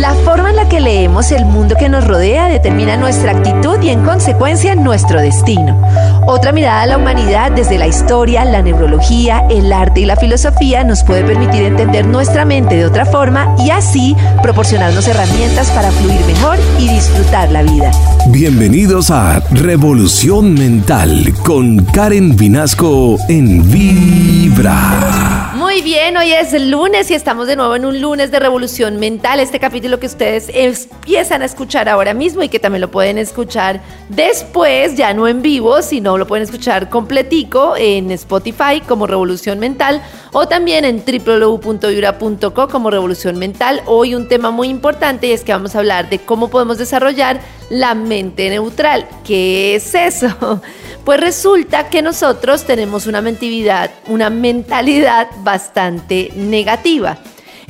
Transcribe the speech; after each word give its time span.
La 0.00 0.14
forma 0.14 0.50
en 0.50 0.56
la 0.56 0.68
que 0.68 0.78
leemos 0.78 1.32
el 1.32 1.44
mundo 1.44 1.74
que 1.76 1.88
nos 1.88 2.06
rodea 2.06 2.46
determina 2.46 2.96
nuestra 2.96 3.32
actitud 3.32 3.82
y 3.82 3.88
en 3.88 4.04
consecuencia 4.04 4.76
nuestro 4.76 5.20
destino. 5.20 5.76
Otra 6.24 6.52
mirada 6.52 6.82
a 6.82 6.86
la 6.86 6.98
humanidad 6.98 7.50
desde 7.50 7.78
la 7.78 7.88
historia, 7.88 8.44
la 8.44 8.62
neurología, 8.62 9.44
el 9.50 9.72
arte 9.72 10.02
y 10.02 10.04
la 10.04 10.14
filosofía 10.14 10.84
nos 10.84 11.02
puede 11.02 11.24
permitir 11.24 11.64
entender 11.64 12.06
nuestra 12.06 12.44
mente 12.44 12.76
de 12.76 12.86
otra 12.86 13.06
forma 13.06 13.56
y 13.58 13.70
así 13.70 14.14
proporcionarnos 14.40 15.08
herramientas 15.08 15.68
para 15.72 15.90
fluir 15.90 16.20
mejor 16.26 16.58
y 16.78 16.88
disfrutar 16.88 17.50
la 17.50 17.62
vida. 17.62 17.90
Bienvenidos 18.28 19.10
a 19.10 19.40
Revolución 19.50 20.54
Mental 20.54 21.34
con 21.44 21.84
Karen 21.86 22.36
Vinasco 22.36 23.16
en 23.28 23.68
Vibra. 23.68 25.38
Muy 25.56 25.82
bien, 25.82 26.16
hoy 26.16 26.32
es 26.32 26.52
el 26.52 26.70
lunes 26.70 27.10
y 27.10 27.14
estamos 27.14 27.46
de 27.46 27.56
nuevo 27.56 27.74
en 27.74 27.84
un 27.84 28.00
lunes 28.00 28.30
de 28.30 28.38
Revolución 28.38 28.98
Mental. 28.98 29.40
Este 29.40 29.58
capítulo 29.58 29.87
que 29.98 30.06
ustedes 30.06 30.50
empiezan 30.52 31.42
a 31.42 31.44
escuchar 31.44 31.88
ahora 31.88 32.14
mismo 32.14 32.42
y 32.42 32.48
que 32.48 32.58
también 32.58 32.82
lo 32.82 32.90
pueden 32.90 33.18
escuchar 33.18 33.80
después, 34.08 34.96
ya 34.96 35.14
no 35.14 35.26
en 35.26 35.42
vivo, 35.42 35.82
sino 35.82 36.18
lo 36.18 36.26
pueden 36.26 36.44
escuchar 36.44 36.88
completico 36.88 37.74
en 37.76 38.10
Spotify 38.10 38.80
como 38.86 39.06
Revolución 39.06 39.58
Mental 39.58 40.02
o 40.32 40.46
también 40.46 40.84
en 40.84 41.02
www.yura.co 41.04 42.68
como 42.68 42.90
Revolución 42.90 43.38
Mental. 43.38 43.82
Hoy 43.86 44.14
un 44.14 44.28
tema 44.28 44.50
muy 44.50 44.68
importante 44.68 45.26
y 45.26 45.32
es 45.32 45.42
que 45.42 45.52
vamos 45.52 45.74
a 45.74 45.78
hablar 45.78 46.10
de 46.10 46.18
cómo 46.18 46.48
podemos 46.48 46.78
desarrollar 46.78 47.40
la 47.70 47.94
mente 47.94 48.50
neutral. 48.50 49.06
¿Qué 49.24 49.76
es 49.76 49.94
eso? 49.94 50.62
Pues 51.04 51.20
resulta 51.20 51.88
que 51.88 52.02
nosotros 52.02 52.64
tenemos 52.64 53.06
una 53.06 53.22
mentalidad, 53.22 53.90
una 54.08 54.28
mentalidad 54.28 55.28
bastante 55.38 56.30
negativa. 56.36 57.16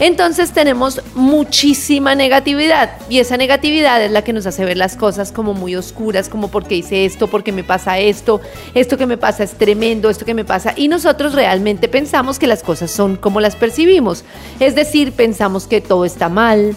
Entonces 0.00 0.52
tenemos 0.52 1.02
muchísima 1.16 2.14
negatividad 2.14 2.90
y 3.08 3.18
esa 3.18 3.36
negatividad 3.36 4.00
es 4.04 4.12
la 4.12 4.22
que 4.22 4.32
nos 4.32 4.46
hace 4.46 4.64
ver 4.64 4.76
las 4.76 4.96
cosas 4.96 5.32
como 5.32 5.54
muy 5.54 5.74
oscuras, 5.74 6.28
como 6.28 6.48
porque 6.48 6.76
hice 6.76 7.04
esto, 7.04 7.26
porque 7.26 7.50
me 7.50 7.64
pasa 7.64 7.98
esto, 7.98 8.40
esto 8.74 8.96
que 8.96 9.06
me 9.06 9.16
pasa 9.16 9.42
es 9.42 9.54
tremendo, 9.54 10.08
esto 10.08 10.24
que 10.24 10.34
me 10.34 10.44
pasa 10.44 10.72
y 10.76 10.86
nosotros 10.86 11.34
realmente 11.34 11.88
pensamos 11.88 12.38
que 12.38 12.46
las 12.46 12.62
cosas 12.62 12.92
son 12.92 13.16
como 13.16 13.40
las 13.40 13.56
percibimos. 13.56 14.24
Es 14.60 14.76
decir, 14.76 15.10
pensamos 15.12 15.66
que 15.66 15.80
todo 15.80 16.04
está 16.04 16.28
mal, 16.28 16.76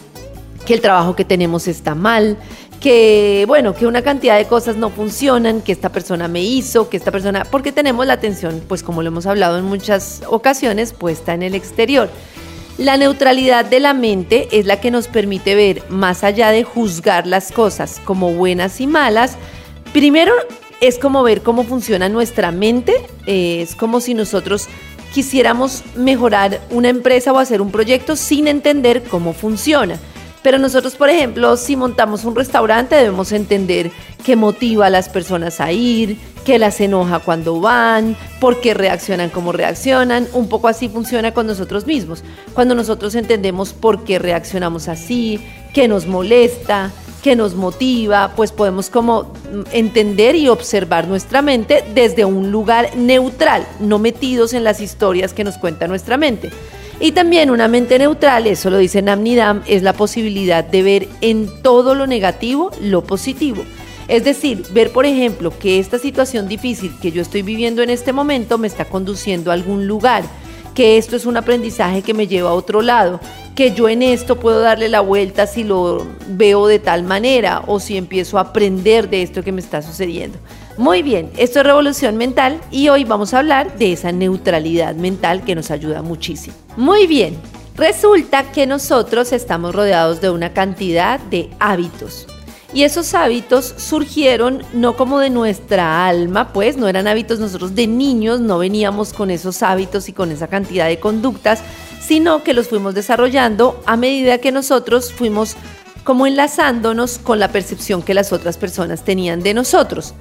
que 0.65 0.73
el 0.73 0.81
trabajo 0.81 1.15
que 1.15 1.23
tenemos 1.23 1.67
está 1.67 1.93
mal, 1.93 2.37
que 2.79 3.45
bueno, 3.47 3.75
que 3.75 3.85
una 3.85 4.01
cantidad 4.01 4.37
de 4.37 4.45
cosas 4.47 4.77
no 4.77 4.89
funcionan, 4.89 5.61
que 5.61 5.71
esta 5.71 5.89
persona 5.89 6.27
me 6.27 6.41
hizo, 6.41 6.89
que 6.89 6.97
esta 6.97 7.11
persona, 7.11 7.45
porque 7.45 7.71
tenemos 7.71 8.07
la 8.07 8.13
atención, 8.13 8.63
pues 8.67 8.81
como 8.81 9.03
lo 9.03 9.09
hemos 9.09 9.27
hablado 9.27 9.59
en 9.59 9.65
muchas 9.65 10.23
ocasiones, 10.27 10.91
puesta 10.91 11.35
en 11.35 11.43
el 11.43 11.53
exterior. 11.53 12.09
La 12.81 12.97
neutralidad 12.97 13.63
de 13.63 13.79
la 13.79 13.93
mente 13.93 14.47
es 14.51 14.65
la 14.65 14.81
que 14.81 14.89
nos 14.89 15.07
permite 15.07 15.53
ver 15.53 15.83
más 15.89 16.23
allá 16.23 16.49
de 16.49 16.63
juzgar 16.63 17.27
las 17.27 17.51
cosas 17.51 18.01
como 18.05 18.33
buenas 18.33 18.81
y 18.81 18.87
malas. 18.87 19.37
Primero 19.93 20.33
es 20.79 20.97
como 20.97 21.21
ver 21.21 21.43
cómo 21.43 21.63
funciona 21.63 22.09
nuestra 22.09 22.51
mente, 22.51 22.95
eh, 23.27 23.61
es 23.61 23.75
como 23.75 24.01
si 24.01 24.15
nosotros 24.15 24.67
quisiéramos 25.13 25.83
mejorar 25.95 26.59
una 26.71 26.89
empresa 26.89 27.31
o 27.31 27.37
hacer 27.37 27.61
un 27.61 27.69
proyecto 27.69 28.15
sin 28.15 28.47
entender 28.47 29.03
cómo 29.03 29.33
funciona. 29.33 29.99
Pero 30.43 30.57
nosotros, 30.57 30.95
por 30.95 31.09
ejemplo, 31.09 31.55
si 31.55 31.75
montamos 31.75 32.25
un 32.25 32.35
restaurante, 32.35 32.95
debemos 32.95 33.31
entender 33.31 33.91
qué 34.23 34.35
motiva 34.35 34.87
a 34.87 34.89
las 34.89 35.07
personas 35.07 35.61
a 35.61 35.71
ir, 35.71 36.17
qué 36.45 36.57
las 36.57 36.81
enoja 36.81 37.19
cuando 37.19 37.59
van, 37.59 38.15
por 38.39 38.59
qué 38.59 38.73
reaccionan 38.73 39.29
como 39.29 39.51
reaccionan. 39.51 40.27
Un 40.33 40.49
poco 40.49 40.67
así 40.67 40.89
funciona 40.89 41.33
con 41.33 41.45
nosotros 41.45 41.85
mismos. 41.85 42.23
Cuando 42.53 42.73
nosotros 42.73 43.13
entendemos 43.15 43.73
por 43.73 44.03
qué 44.03 44.17
reaccionamos 44.17 44.87
así, 44.87 45.39
qué 45.73 45.87
nos 45.87 46.07
molesta, 46.07 46.91
qué 47.21 47.35
nos 47.35 47.53
motiva, 47.53 48.33
pues 48.35 48.51
podemos 48.51 48.89
como 48.89 49.33
entender 49.71 50.35
y 50.35 50.49
observar 50.49 51.07
nuestra 51.07 51.41
mente 51.41 51.83
desde 51.93 52.25
un 52.25 52.51
lugar 52.51 52.95
neutral, 52.97 53.67
no 53.79 53.99
metidos 53.99 54.53
en 54.53 54.63
las 54.63 54.81
historias 54.81 55.33
que 55.33 55.43
nos 55.43 55.57
cuenta 55.57 55.87
nuestra 55.87 56.17
mente. 56.17 56.49
Y 57.03 57.13
también 57.13 57.49
una 57.49 57.67
mente 57.67 57.97
neutral, 57.97 58.45
eso 58.45 58.69
lo 58.69 58.77
dice 58.77 59.01
Namnidam, 59.01 59.63
es 59.65 59.81
la 59.81 59.93
posibilidad 59.93 60.63
de 60.63 60.83
ver 60.83 61.07
en 61.21 61.49
todo 61.63 61.95
lo 61.95 62.05
negativo 62.05 62.69
lo 62.79 63.03
positivo. 63.03 63.63
Es 64.07 64.23
decir, 64.23 64.63
ver, 64.71 64.91
por 64.91 65.07
ejemplo, 65.07 65.51
que 65.57 65.79
esta 65.79 65.97
situación 65.97 66.47
difícil 66.47 66.93
que 67.01 67.11
yo 67.11 67.23
estoy 67.23 67.41
viviendo 67.41 67.81
en 67.81 67.89
este 67.89 68.13
momento 68.13 68.59
me 68.59 68.67
está 68.67 68.85
conduciendo 68.85 69.49
a 69.49 69.55
algún 69.55 69.87
lugar, 69.87 70.23
que 70.75 70.99
esto 70.99 71.15
es 71.15 71.25
un 71.25 71.37
aprendizaje 71.37 72.03
que 72.03 72.13
me 72.13 72.27
lleva 72.27 72.51
a 72.51 72.53
otro 72.53 72.83
lado, 72.83 73.19
que 73.55 73.71
yo 73.71 73.89
en 73.89 74.03
esto 74.03 74.39
puedo 74.39 74.59
darle 74.59 74.87
la 74.87 75.01
vuelta 75.01 75.47
si 75.47 75.63
lo 75.63 76.05
veo 76.27 76.67
de 76.67 76.77
tal 76.77 77.03
manera 77.03 77.63
o 77.65 77.79
si 77.79 77.97
empiezo 77.97 78.37
a 78.37 78.41
aprender 78.41 79.09
de 79.09 79.23
esto 79.23 79.43
que 79.43 79.51
me 79.51 79.61
está 79.61 79.81
sucediendo. 79.81 80.37
Muy 80.81 81.03
bien, 81.03 81.29
esto 81.37 81.59
es 81.59 81.65
Revolución 81.67 82.17
Mental 82.17 82.59
y 82.71 82.89
hoy 82.89 83.03
vamos 83.03 83.35
a 83.35 83.37
hablar 83.37 83.77
de 83.77 83.93
esa 83.93 84.11
neutralidad 84.11 84.95
mental 84.95 85.43
que 85.43 85.53
nos 85.53 85.69
ayuda 85.69 86.01
muchísimo. 86.01 86.55
Muy 86.75 87.05
bien, 87.05 87.37
resulta 87.75 88.51
que 88.51 88.65
nosotros 88.65 89.31
estamos 89.31 89.75
rodeados 89.75 90.21
de 90.21 90.31
una 90.31 90.53
cantidad 90.53 91.19
de 91.19 91.51
hábitos. 91.59 92.25
Y 92.73 92.81
esos 92.81 93.13
hábitos 93.13 93.75
surgieron 93.77 94.63
no 94.73 94.97
como 94.97 95.19
de 95.19 95.29
nuestra 95.29 96.07
alma, 96.07 96.51
pues 96.51 96.77
no 96.77 96.87
eran 96.87 97.07
hábitos 97.07 97.37
nosotros 97.37 97.75
de 97.75 97.85
niños, 97.85 98.39
no 98.39 98.57
veníamos 98.57 99.13
con 99.13 99.29
esos 99.29 99.61
hábitos 99.61 100.09
y 100.09 100.13
con 100.13 100.31
esa 100.31 100.47
cantidad 100.47 100.87
de 100.87 100.99
conductas, 100.99 101.61
sino 102.01 102.41
que 102.41 102.55
los 102.55 102.69
fuimos 102.69 102.95
desarrollando 102.95 103.79
a 103.85 103.97
medida 103.97 104.39
que 104.39 104.51
nosotros 104.51 105.13
fuimos 105.13 105.57
como 106.03 106.25
enlazándonos 106.25 107.19
con 107.19 107.39
la 107.39 107.49
percepción 107.51 108.01
que 108.01 108.15
las 108.15 108.33
otras 108.33 108.57
personas 108.57 109.05
tenían 109.05 109.43
de 109.43 109.53
nosotros. 109.53 110.15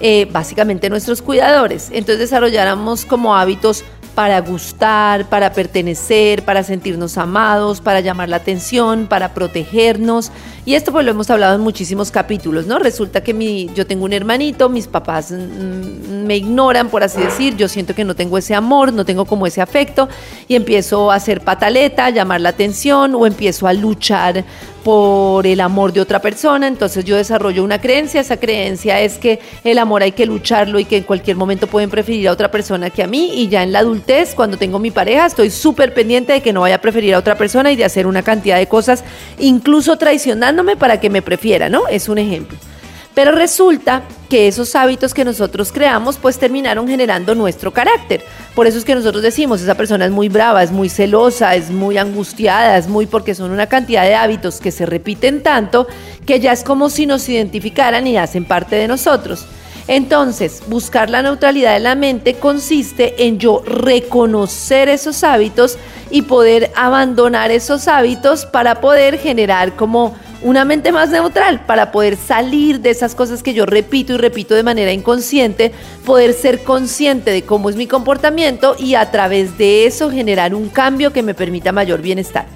Eh, 0.00 0.28
básicamente 0.30 0.88
nuestros 0.90 1.22
cuidadores. 1.22 1.88
Entonces 1.92 2.18
desarrolláramos 2.20 3.04
como 3.04 3.34
hábitos 3.34 3.84
para 4.14 4.40
gustar, 4.40 5.28
para 5.28 5.52
pertenecer, 5.52 6.44
para 6.44 6.64
sentirnos 6.64 7.16
amados, 7.18 7.80
para 7.80 8.00
llamar 8.00 8.28
la 8.28 8.36
atención, 8.36 9.06
para 9.06 9.32
protegernos. 9.32 10.32
Y 10.68 10.74
esto 10.74 10.92
pues 10.92 11.02
lo 11.06 11.12
hemos 11.12 11.30
hablado 11.30 11.54
en 11.54 11.62
muchísimos 11.62 12.10
capítulos, 12.10 12.66
¿no? 12.66 12.78
Resulta 12.78 13.22
que 13.22 13.32
mi, 13.32 13.70
yo 13.74 13.86
tengo 13.86 14.04
un 14.04 14.12
hermanito, 14.12 14.68
mis 14.68 14.86
papás 14.86 15.30
mm, 15.30 16.26
me 16.26 16.36
ignoran, 16.36 16.90
por 16.90 17.02
así 17.02 17.22
decir, 17.22 17.56
yo 17.56 17.68
siento 17.68 17.94
que 17.94 18.04
no 18.04 18.14
tengo 18.14 18.36
ese 18.36 18.54
amor, 18.54 18.92
no 18.92 19.06
tengo 19.06 19.24
como 19.24 19.46
ese 19.46 19.62
afecto 19.62 20.10
y 20.46 20.56
empiezo 20.56 21.10
a 21.10 21.14
hacer 21.14 21.40
pataleta, 21.40 22.04
a 22.04 22.10
llamar 22.10 22.42
la 22.42 22.50
atención 22.50 23.14
o 23.14 23.26
empiezo 23.26 23.66
a 23.66 23.72
luchar 23.72 24.44
por 24.84 25.46
el 25.46 25.60
amor 25.60 25.92
de 25.92 26.00
otra 26.00 26.20
persona, 26.20 26.66
entonces 26.66 27.04
yo 27.04 27.16
desarrollo 27.16 27.64
una 27.64 27.78
creencia, 27.78 28.20
esa 28.20 28.38
creencia 28.38 29.00
es 29.00 29.18
que 29.18 29.38
el 29.64 29.78
amor 29.78 30.02
hay 30.02 30.12
que 30.12 30.24
lucharlo 30.24 30.78
y 30.78 30.84
que 30.84 30.98
en 30.98 31.02
cualquier 31.02 31.36
momento 31.36 31.66
pueden 31.66 31.90
preferir 31.90 32.28
a 32.28 32.32
otra 32.32 32.50
persona 32.50 32.88
que 32.88 33.02
a 33.02 33.06
mí 33.06 33.32
y 33.34 33.48
ya 33.48 33.62
en 33.62 33.72
la 33.72 33.80
adultez, 33.80 34.34
cuando 34.34 34.56
tengo 34.56 34.78
mi 34.78 34.90
pareja, 34.90 35.26
estoy 35.26 35.50
súper 35.50 35.92
pendiente 35.92 36.32
de 36.32 36.40
que 36.40 36.52
no 36.52 36.62
vaya 36.62 36.76
a 36.76 36.80
preferir 36.80 37.14
a 37.14 37.18
otra 37.18 37.36
persona 37.36 37.72
y 37.72 37.76
de 37.76 37.84
hacer 37.84 38.06
una 38.06 38.22
cantidad 38.22 38.56
de 38.56 38.66
cosas, 38.66 39.04
incluso 39.38 39.98
para 40.76 41.00
que 41.00 41.10
me 41.10 41.22
prefiera, 41.22 41.68
¿no? 41.68 41.88
Es 41.88 42.08
un 42.08 42.18
ejemplo. 42.18 42.58
Pero 43.14 43.32
resulta 43.32 44.02
que 44.28 44.46
esos 44.46 44.76
hábitos 44.76 45.12
que 45.12 45.24
nosotros 45.24 45.72
creamos 45.72 46.18
pues 46.18 46.38
terminaron 46.38 46.86
generando 46.86 47.34
nuestro 47.34 47.72
carácter. 47.72 48.24
Por 48.54 48.68
eso 48.68 48.78
es 48.78 48.84
que 48.84 48.94
nosotros 48.94 49.24
decimos, 49.24 49.60
esa 49.60 49.74
persona 49.74 50.04
es 50.04 50.12
muy 50.12 50.28
brava, 50.28 50.62
es 50.62 50.70
muy 50.70 50.88
celosa, 50.88 51.56
es 51.56 51.70
muy 51.70 51.98
angustiada, 51.98 52.78
es 52.78 52.86
muy 52.86 53.06
porque 53.06 53.34
son 53.34 53.50
una 53.50 53.66
cantidad 53.66 54.04
de 54.04 54.14
hábitos 54.14 54.60
que 54.60 54.70
se 54.70 54.86
repiten 54.86 55.42
tanto 55.42 55.88
que 56.26 56.38
ya 56.38 56.52
es 56.52 56.62
como 56.62 56.90
si 56.90 57.06
nos 57.06 57.28
identificaran 57.28 58.06
y 58.06 58.16
hacen 58.16 58.44
parte 58.44 58.76
de 58.76 58.86
nosotros. 58.86 59.46
Entonces, 59.88 60.62
buscar 60.66 61.08
la 61.08 61.22
neutralidad 61.22 61.72
de 61.72 61.80
la 61.80 61.94
mente 61.94 62.34
consiste 62.34 63.26
en 63.26 63.38
yo 63.38 63.62
reconocer 63.64 64.90
esos 64.90 65.24
hábitos 65.24 65.78
y 66.10 66.22
poder 66.22 66.70
abandonar 66.76 67.50
esos 67.50 67.88
hábitos 67.88 68.44
para 68.44 68.82
poder 68.82 69.18
generar 69.18 69.76
como 69.76 70.14
una 70.42 70.64
mente 70.64 70.92
más 70.92 71.08
neutral 71.10 71.64
para 71.66 71.90
poder 71.90 72.16
salir 72.16 72.80
de 72.80 72.90
esas 72.90 73.14
cosas 73.14 73.42
que 73.42 73.54
yo 73.54 73.66
repito 73.66 74.12
y 74.12 74.18
repito 74.18 74.54
de 74.54 74.62
manera 74.62 74.92
inconsciente, 74.92 75.72
poder 76.04 76.32
ser 76.32 76.62
consciente 76.62 77.32
de 77.32 77.42
cómo 77.42 77.70
es 77.70 77.76
mi 77.76 77.86
comportamiento 77.86 78.76
y 78.78 78.94
a 78.94 79.10
través 79.10 79.58
de 79.58 79.86
eso 79.86 80.10
generar 80.10 80.54
un 80.54 80.68
cambio 80.68 81.12
que 81.12 81.22
me 81.22 81.34
permita 81.34 81.72
mayor 81.72 82.02
bienestar. 82.02 82.46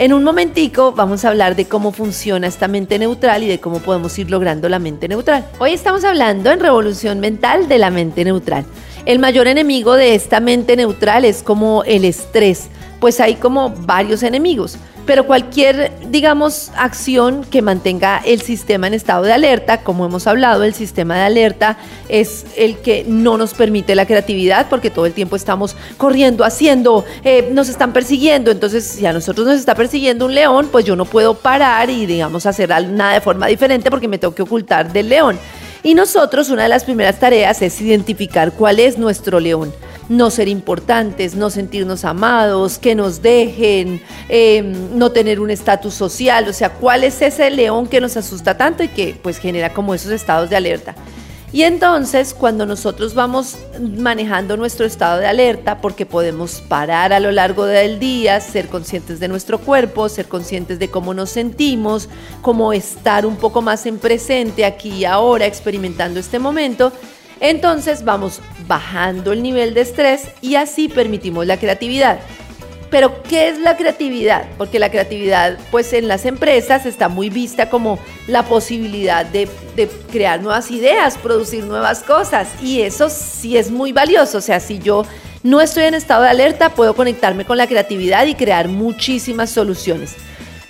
En 0.00 0.12
un 0.12 0.22
momentico 0.22 0.92
vamos 0.92 1.24
a 1.24 1.28
hablar 1.28 1.56
de 1.56 1.64
cómo 1.64 1.90
funciona 1.90 2.46
esta 2.46 2.68
mente 2.68 3.00
neutral 3.00 3.42
y 3.42 3.48
de 3.48 3.58
cómo 3.58 3.80
podemos 3.80 4.16
ir 4.16 4.30
logrando 4.30 4.68
la 4.68 4.78
mente 4.78 5.08
neutral. 5.08 5.44
Hoy 5.58 5.72
estamos 5.72 6.04
hablando 6.04 6.52
en 6.52 6.60
Revolución 6.60 7.18
Mental 7.18 7.66
de 7.66 7.78
la 7.78 7.90
mente 7.90 8.24
neutral. 8.24 8.64
El 9.06 9.18
mayor 9.18 9.48
enemigo 9.48 9.94
de 9.94 10.14
esta 10.14 10.38
mente 10.38 10.76
neutral 10.76 11.24
es 11.24 11.42
como 11.42 11.82
el 11.82 12.04
estrés, 12.04 12.68
pues 13.00 13.18
hay 13.18 13.34
como 13.34 13.70
varios 13.70 14.22
enemigos. 14.22 14.78
Pero 15.08 15.24
cualquier, 15.24 15.90
digamos, 16.10 16.70
acción 16.76 17.42
que 17.42 17.62
mantenga 17.62 18.20
el 18.26 18.42
sistema 18.42 18.88
en 18.88 18.92
estado 18.92 19.24
de 19.24 19.32
alerta, 19.32 19.80
como 19.80 20.04
hemos 20.04 20.26
hablado, 20.26 20.64
el 20.64 20.74
sistema 20.74 21.16
de 21.16 21.22
alerta 21.22 21.78
es 22.10 22.44
el 22.58 22.76
que 22.80 23.06
no 23.08 23.38
nos 23.38 23.54
permite 23.54 23.94
la 23.94 24.04
creatividad 24.04 24.66
porque 24.68 24.90
todo 24.90 25.06
el 25.06 25.14
tiempo 25.14 25.34
estamos 25.34 25.76
corriendo, 25.96 26.44
haciendo, 26.44 27.06
eh, 27.24 27.48
nos 27.52 27.70
están 27.70 27.94
persiguiendo. 27.94 28.50
Entonces, 28.50 28.84
si 28.84 29.06
a 29.06 29.14
nosotros 29.14 29.46
nos 29.46 29.58
está 29.58 29.74
persiguiendo 29.74 30.26
un 30.26 30.34
león, 30.34 30.68
pues 30.70 30.84
yo 30.84 30.94
no 30.94 31.06
puedo 31.06 31.32
parar 31.32 31.88
y, 31.88 32.04
digamos, 32.04 32.44
hacer 32.44 32.68
nada 32.68 33.14
de 33.14 33.22
forma 33.22 33.46
diferente 33.46 33.90
porque 33.90 34.08
me 34.08 34.18
tengo 34.18 34.34
que 34.34 34.42
ocultar 34.42 34.92
del 34.92 35.08
león. 35.08 35.38
Y 35.82 35.94
nosotros, 35.94 36.50
una 36.50 36.64
de 36.64 36.68
las 36.68 36.84
primeras 36.84 37.18
tareas 37.18 37.62
es 37.62 37.80
identificar 37.80 38.52
cuál 38.52 38.78
es 38.78 38.98
nuestro 38.98 39.40
león 39.40 39.72
no 40.08 40.30
ser 40.30 40.48
importantes, 40.48 41.34
no 41.34 41.50
sentirnos 41.50 42.04
amados, 42.04 42.78
que 42.78 42.94
nos 42.94 43.22
dejen, 43.22 44.02
em, 44.28 44.98
no 44.98 45.12
tener 45.12 45.40
un 45.40 45.50
estatus 45.50 45.94
social, 45.94 46.48
o 46.48 46.52
sea, 46.52 46.70
cuál 46.70 47.04
es 47.04 47.20
ese 47.20 47.50
león 47.50 47.86
que 47.86 48.00
nos 48.00 48.16
asusta 48.16 48.56
tanto 48.56 48.82
y 48.82 48.88
que 48.88 49.18
pues 49.22 49.38
genera 49.38 49.72
como 49.72 49.94
esos 49.94 50.12
estados 50.12 50.50
de 50.50 50.56
alerta. 50.56 50.94
Y 51.50 51.62
entonces 51.62 52.34
cuando 52.34 52.66
nosotros 52.66 53.14
vamos 53.14 53.56
manejando 53.80 54.58
nuestro 54.58 54.84
estado 54.84 55.18
de 55.18 55.26
alerta, 55.26 55.80
porque 55.80 56.04
podemos 56.04 56.60
parar 56.60 57.14
a 57.14 57.20
lo 57.20 57.30
largo 57.30 57.64
del 57.64 57.98
día, 57.98 58.38
ser 58.40 58.68
conscientes 58.68 59.18
de 59.18 59.28
nuestro 59.28 59.58
cuerpo, 59.58 60.10
ser 60.10 60.28
conscientes 60.28 60.78
de 60.78 60.90
cómo 60.90 61.14
nos 61.14 61.30
sentimos, 61.30 62.10
cómo 62.42 62.74
estar 62.74 63.24
un 63.24 63.36
poco 63.36 63.62
más 63.62 63.86
en 63.86 63.98
presente 63.98 64.66
aquí 64.66 64.90
y 64.90 65.04
ahora, 65.06 65.46
experimentando 65.46 66.20
este 66.20 66.38
momento, 66.38 66.92
entonces 67.40 68.04
vamos 68.04 68.40
bajando 68.66 69.32
el 69.32 69.42
nivel 69.42 69.74
de 69.74 69.82
estrés 69.82 70.28
y 70.40 70.56
así 70.56 70.88
permitimos 70.88 71.46
la 71.46 71.56
creatividad. 71.56 72.20
Pero 72.90 73.22
¿qué 73.22 73.48
es 73.48 73.58
la 73.58 73.76
creatividad? 73.76 74.46
Porque 74.56 74.78
la 74.78 74.90
creatividad, 74.90 75.58
pues 75.70 75.92
en 75.92 76.08
las 76.08 76.24
empresas 76.24 76.86
está 76.86 77.08
muy 77.08 77.28
vista 77.28 77.68
como 77.68 77.98
la 78.26 78.44
posibilidad 78.44 79.26
de, 79.26 79.48
crear 80.10 80.40
nuevas 80.40 80.70
ideas, 80.70 81.18
producir 81.18 81.64
nuevas 81.64 82.02
cosas. 82.02 82.48
Y 82.62 82.80
eso 82.80 83.10
sí 83.10 83.58
es 83.58 83.70
muy 83.70 83.92
valioso. 83.92 84.38
O 84.38 84.40
sea, 84.40 84.58
si 84.58 84.78
yo 84.78 85.04
no 85.42 85.60
estoy 85.60 85.84
en 85.84 85.94
estado 85.94 86.22
de 86.22 86.30
alerta, 86.30 86.70
puedo 86.70 86.96
conectarme 86.96 87.44
con 87.44 87.58
la 87.58 87.66
creatividad 87.66 88.26
y 88.26 88.34
crear 88.34 88.68
muchísimas 88.68 89.50
soluciones. 89.50 90.14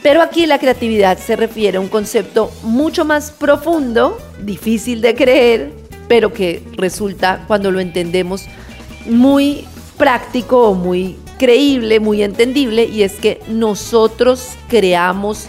Pero 0.03 0.21
aquí 0.21 0.47
la 0.47 0.59
creatividad 0.59 1.19
se 1.19 1.37
refiere 1.37 1.79
a 1.79 1.81
un 1.81 1.89
concepto 1.89 2.51
mucho 2.63 3.05
más 3.05 3.31
profundo, 3.31 4.19
difícil 4.43 5.01
de 5.01 5.15
creer, 5.15 5.88
pero 6.09 6.33
que 6.33 6.63
resulta, 6.77 7.45
cuando 7.47 7.71
lo 7.71 7.81
entendemos, 7.81 8.47
muy 9.07 9.67
práctico 9.97 10.69
o 10.69 10.75
muy 10.75 11.17
creíble, 11.39 12.01
muy 12.01 12.23
entendible, 12.23 12.85
y 12.85 13.03
es 13.03 13.15
que 13.15 13.41
nosotros 13.49 14.51
creamos 14.69 15.47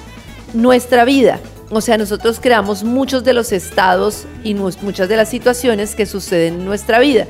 nuestra 0.54 1.06
vida. 1.06 1.40
O 1.72 1.82
sea, 1.82 1.98
nosotros 1.98 2.40
creamos 2.42 2.84
muchos 2.84 3.24
de 3.24 3.34
los 3.34 3.52
estados 3.52 4.26
y 4.44 4.54
muchas 4.56 5.08
de 5.08 5.16
las 5.16 5.30
situaciones 5.30 5.96
que 5.96 6.06
suceden 6.06 6.56
en 6.56 6.66
nuestra 6.66 7.00
vida. 7.00 7.28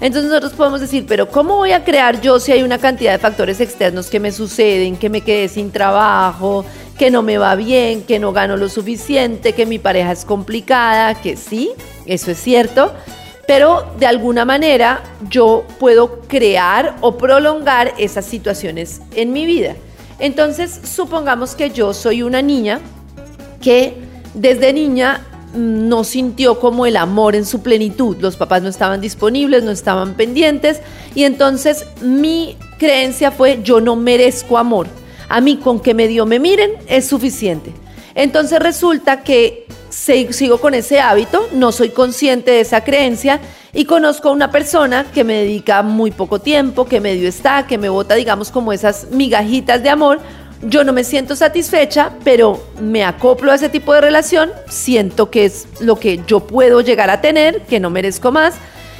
Entonces 0.00 0.30
nosotros 0.30 0.54
podemos 0.54 0.80
decir, 0.80 1.04
pero 1.06 1.28
¿cómo 1.28 1.56
voy 1.56 1.70
a 1.70 1.84
crear 1.84 2.20
yo 2.20 2.40
si 2.40 2.50
hay 2.50 2.64
una 2.64 2.78
cantidad 2.78 3.12
de 3.12 3.18
factores 3.18 3.60
externos 3.60 4.08
que 4.08 4.18
me 4.18 4.32
suceden, 4.32 4.96
que 4.96 5.08
me 5.08 5.20
quedé 5.20 5.48
sin 5.48 5.70
trabajo, 5.70 6.64
que 6.98 7.10
no 7.10 7.22
me 7.22 7.38
va 7.38 7.54
bien, 7.54 8.02
que 8.02 8.18
no 8.18 8.32
gano 8.32 8.56
lo 8.56 8.68
suficiente, 8.68 9.52
que 9.52 9.64
mi 9.64 9.78
pareja 9.78 10.10
es 10.10 10.24
complicada, 10.24 11.14
que 11.14 11.36
sí, 11.36 11.70
eso 12.06 12.30
es 12.30 12.38
cierto, 12.38 12.92
pero 13.46 13.84
de 13.98 14.06
alguna 14.06 14.44
manera 14.44 15.02
yo 15.28 15.64
puedo 15.78 16.20
crear 16.28 16.96
o 17.00 17.16
prolongar 17.18 17.92
esas 17.98 18.24
situaciones 18.24 19.00
en 19.14 19.32
mi 19.32 19.46
vida. 19.46 19.76
Entonces, 20.18 20.80
supongamos 20.84 21.54
que 21.54 21.70
yo 21.70 21.92
soy 21.92 22.22
una 22.22 22.42
niña 22.42 22.80
que 23.60 23.94
desde 24.34 24.72
niña 24.72 25.26
mm, 25.54 25.88
no 25.88 26.04
sintió 26.04 26.60
como 26.60 26.86
el 26.86 26.96
amor 26.96 27.34
en 27.34 27.44
su 27.44 27.62
plenitud. 27.62 28.16
Los 28.20 28.36
papás 28.36 28.62
no 28.62 28.68
estaban 28.68 29.00
disponibles, 29.00 29.64
no 29.64 29.70
estaban 29.70 30.14
pendientes 30.14 30.80
y 31.14 31.24
entonces 31.24 31.86
mi 32.00 32.56
creencia 32.78 33.30
fue 33.30 33.60
yo 33.62 33.80
no 33.80 33.96
merezco 33.96 34.58
amor. 34.58 34.86
A 35.28 35.40
mí 35.40 35.56
con 35.56 35.80
que 35.80 35.94
medio 35.94 36.26
me 36.26 36.38
miren 36.38 36.72
es 36.86 37.06
suficiente. 37.06 37.72
Entonces 38.14 38.58
resulta 38.58 39.22
que 39.22 39.66
sigo 39.90 40.58
con 40.58 40.74
ese 40.74 41.00
hábito, 41.00 41.48
no 41.52 41.72
soy 41.72 41.90
consciente 41.90 42.52
de 42.52 42.60
esa 42.60 42.82
creencia 42.82 43.40
y 43.72 43.84
conozco 43.84 44.28
a 44.28 44.32
una 44.32 44.50
persona 44.50 45.06
que 45.12 45.24
me 45.24 45.34
dedica 45.34 45.82
muy 45.82 46.10
poco 46.10 46.40
tiempo, 46.40 46.86
que 46.86 47.00
medio 47.00 47.28
está, 47.28 47.66
que 47.66 47.78
me 47.78 47.88
bota, 47.88 48.14
digamos, 48.14 48.50
como 48.50 48.72
esas 48.72 49.08
migajitas 49.10 49.82
de 49.82 49.90
amor. 49.90 50.20
Yo 50.62 50.84
no 50.84 50.92
me 50.92 51.04
siento 51.04 51.34
satisfecha, 51.34 52.12
pero 52.22 52.62
me 52.80 53.04
acoplo 53.04 53.50
a 53.50 53.56
ese 53.56 53.68
tipo 53.68 53.92
de 53.94 54.00
relación, 54.00 54.50
siento 54.68 55.30
que 55.30 55.44
es 55.44 55.66
lo 55.80 55.96
que 55.98 56.20
yo 56.26 56.40
puedo 56.40 56.80
llegar 56.80 57.10
a 57.10 57.20
tener, 57.20 57.62
que 57.62 57.80
no 57.80 57.90
merezco 57.90 58.30
más, 58.30 58.54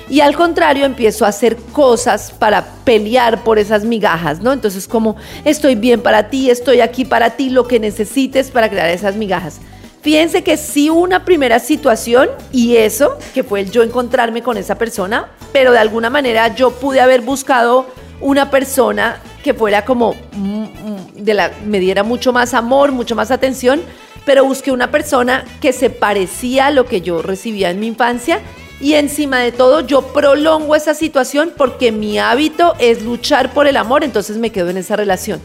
y 0.09 0.21
al 0.21 0.37
contrario 0.37 0.85
empiezo 0.85 1.25
a 1.25 1.29
hacer 1.29 1.57
cosas 1.57 2.33
para 2.33 2.65
pelear 2.85 3.45
por 3.45 3.59
esas 3.59 3.85
migajas, 3.85 4.41
¿no? 4.41 4.53
Entonces 4.53 4.87
como 4.87 5.17
estoy 5.45 5.75
bien 5.75 6.01
para 6.01 6.29
ti, 6.29 6.51
estoy 6.51 6.81
aquí 6.81 7.05
para 7.05 7.31
ti, 7.31 7.51
lo 7.51 7.67
que 7.67 7.81
necesites 7.81 8.51
para 8.51 8.69
crear 8.69 8.89
esas 8.91 9.17
migajas. 9.17 9.61
Fíjense 10.03 10.43
que 10.43 10.57
sí 10.57 10.91
una 10.91 11.25
primera 11.25 11.61
situación 11.61 12.29
y 12.51 12.77
eso, 12.77 13.19
que 13.35 13.45
fue 13.45 13.65
yo 13.65 13.85
encontrarme 13.85 14.43
con 14.43 14.57
esa 14.57 14.77
persona, 14.77 15.29
pero 15.53 15.71
de 15.71 15.79
alguna 15.79 16.11
manera 16.11 16.55
yo 16.55 16.73
pude 16.73 17.01
haber 17.01 17.21
buscado 17.21 17.87
una 18.21 18.51
persona 18.51 19.21
que 19.45 19.55
fuera 19.55 19.85
como, 19.85 20.15
mm, 20.33 20.63
mm, 20.63 21.25
de 21.25 21.35
la, 21.35 21.53
me 21.65 21.79
diera 21.79 22.03
mucho 22.03 22.33
más 22.33 22.53
amor, 22.53 22.91
mucho 22.91 23.15
más 23.15 23.31
atención, 23.31 23.81
pero 24.25 24.45
busqué 24.45 24.73
una 24.73 24.91
persona 24.91 25.45
que 25.61 25.73
se 25.73 25.89
parecía 25.91 26.67
a 26.67 26.71
lo 26.73 26.87
que 26.87 27.01
yo 27.01 27.23
recibía 27.23 27.71
en 27.71 27.79
mi 27.79 27.87
infancia 27.87 28.41
y 28.83 28.95
encima 28.95 29.39
de 29.39 29.53
todo 29.53 29.81
yo 29.81 30.03
prolongo 30.13 30.75
esa 30.75 30.93
situación 30.93 31.53
porque 31.57 31.93
mi 31.93 32.19
hábito 32.19 32.75
es 32.81 33.03
luchar 33.03 33.55
por 33.55 33.69
el 33.69 33.77
amor, 33.77 34.03
entonces 34.03 34.37
me 34.37 34.51
quedo 34.51 34.71
en 34.71 34.77
esa 34.77 34.97
relación. 34.97 35.41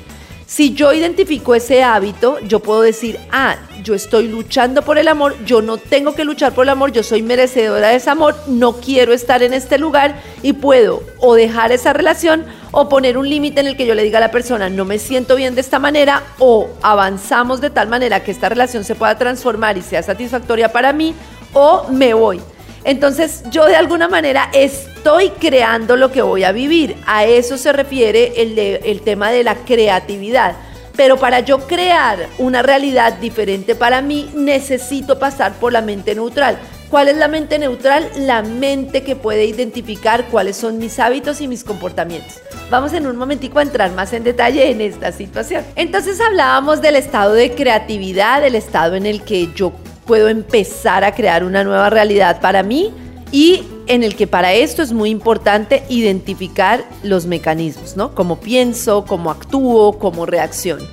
Si 0.47 0.73
yo 0.73 0.91
identifico 0.91 1.53
ese 1.53 1.83
hábito, 1.83 2.39
yo 2.39 2.61
puedo 2.61 2.81
decir, 2.81 3.19
ah, 3.31 3.57
yo 3.83 3.93
estoy 3.93 4.27
luchando 4.27 4.81
por 4.81 4.97
el 4.97 5.07
amor, 5.07 5.35
yo 5.45 5.61
no 5.61 5.77
tengo 5.77 6.15
que 6.15 6.23
luchar 6.23 6.53
por 6.53 6.63
el 6.63 6.69
amor, 6.69 6.91
yo 6.93 7.03
soy 7.03 7.21
merecedora 7.21 7.89
de 7.89 7.97
ese 7.97 8.09
amor, 8.09 8.33
no 8.47 8.77
quiero 8.77 9.13
estar 9.13 9.43
en 9.43 9.53
este 9.53 9.77
lugar 9.77 10.15
y 10.41 10.53
puedo 10.53 11.03
o 11.19 11.35
dejar 11.35 11.71
esa 11.71 11.93
relación 11.93 12.43
o 12.71 12.89
poner 12.89 13.19
un 13.19 13.29
límite 13.29 13.59
en 13.59 13.67
el 13.67 13.77
que 13.77 13.85
yo 13.85 13.93
le 13.93 14.03
diga 14.03 14.17
a 14.17 14.21
la 14.21 14.31
persona, 14.31 14.69
no 14.69 14.83
me 14.83 14.97
siento 14.97 15.35
bien 15.35 15.53
de 15.53 15.61
esta 15.61 15.79
manera 15.79 16.23
o 16.39 16.69
avanzamos 16.81 17.61
de 17.61 17.69
tal 17.69 17.87
manera 17.87 18.23
que 18.23 18.31
esta 18.31 18.49
relación 18.49 18.83
se 18.83 18.95
pueda 18.95 19.15
transformar 19.17 19.77
y 19.77 19.83
sea 19.83 20.01
satisfactoria 20.01 20.71
para 20.71 20.91
mí 20.91 21.13
o 21.53 21.85
me 21.91 22.15
voy. 22.15 22.41
Entonces 22.83 23.43
yo 23.51 23.65
de 23.65 23.75
alguna 23.75 24.07
manera 24.07 24.49
estoy 24.53 25.29
creando 25.29 25.95
lo 25.95 26.11
que 26.11 26.21
voy 26.21 26.43
a 26.43 26.51
vivir. 26.51 26.95
A 27.05 27.25
eso 27.25 27.57
se 27.57 27.71
refiere 27.73 28.41
el, 28.41 28.57
el 28.57 29.01
tema 29.01 29.31
de 29.31 29.43
la 29.43 29.55
creatividad. 29.55 30.55
Pero 30.95 31.17
para 31.17 31.41
yo 31.41 31.59
crear 31.67 32.27
una 32.39 32.63
realidad 32.63 33.13
diferente 33.13 33.75
para 33.75 34.01
mí, 34.01 34.31
necesito 34.33 35.19
pasar 35.19 35.53
por 35.53 35.71
la 35.71 35.81
mente 35.81 36.15
neutral. 36.15 36.57
¿Cuál 36.89 37.09
es 37.09 37.17
la 37.17 37.27
mente 37.27 37.59
neutral? 37.59 38.09
La 38.15 38.41
mente 38.41 39.03
que 39.03 39.17
puede 39.17 39.45
identificar 39.45 40.25
cuáles 40.29 40.55
son 40.55 40.77
mis 40.77 40.99
hábitos 40.99 41.41
y 41.41 41.47
mis 41.47 41.65
comportamientos. 41.65 42.39
Vamos 42.69 42.93
en 42.93 43.07
un 43.07 43.17
momentico 43.17 43.59
a 43.59 43.61
entrar 43.61 43.91
más 43.91 44.13
en 44.13 44.23
detalle 44.23 44.71
en 44.71 44.79
esta 44.79 45.11
situación. 45.11 45.65
Entonces 45.75 46.19
hablábamos 46.21 46.81
del 46.81 46.95
estado 46.95 47.33
de 47.33 47.53
creatividad, 47.53 48.41
del 48.41 48.55
estado 48.55 48.95
en 48.95 49.05
el 49.05 49.23
que 49.23 49.53
yo 49.53 49.73
puedo 50.07 50.29
empezar 50.29 51.03
a 51.03 51.13
crear 51.13 51.43
una 51.43 51.63
nueva 51.63 51.91
realidad 51.91 52.41
para 52.41 52.63
mí 52.63 52.91
y 53.31 53.63
en 53.87 54.03
el 54.03 54.15
que 54.15 54.25
para 54.25 54.53
esto 54.53 54.81
es 54.81 54.93
muy 54.93 55.09
importante 55.09 55.83
identificar 55.89 56.85
los 57.03 57.25
mecanismos, 57.25 57.95
¿no? 57.95 58.15
Cómo 58.15 58.39
pienso, 58.39 59.05
cómo 59.05 59.29
actúo, 59.29 59.99
cómo 59.99 60.25
reacciono. 60.25 60.85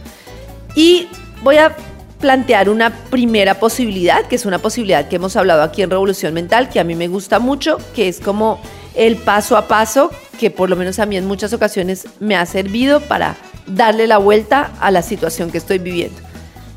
Y 0.74 1.08
voy 1.42 1.56
a 1.56 1.74
plantear 2.20 2.68
una 2.68 2.90
primera 3.10 3.60
posibilidad, 3.60 4.26
que 4.26 4.36
es 4.36 4.46
una 4.46 4.58
posibilidad 4.58 5.08
que 5.08 5.16
hemos 5.16 5.36
hablado 5.36 5.62
aquí 5.62 5.82
en 5.82 5.90
Revolución 5.90 6.34
Mental, 6.34 6.68
que 6.68 6.80
a 6.80 6.84
mí 6.84 6.94
me 6.94 7.08
gusta 7.08 7.38
mucho, 7.38 7.78
que 7.94 8.08
es 8.08 8.20
como 8.20 8.60
el 8.94 9.16
paso 9.16 9.56
a 9.56 9.68
paso, 9.68 10.10
que 10.38 10.50
por 10.50 10.70
lo 10.70 10.76
menos 10.76 10.98
a 10.98 11.06
mí 11.06 11.16
en 11.16 11.26
muchas 11.26 11.52
ocasiones 11.52 12.06
me 12.20 12.36
ha 12.36 12.46
servido 12.46 13.00
para 13.00 13.36
darle 13.66 14.06
la 14.06 14.18
vuelta 14.18 14.72
a 14.80 14.90
la 14.90 15.02
situación 15.02 15.50
que 15.50 15.58
estoy 15.58 15.78
viviendo. 15.78 16.20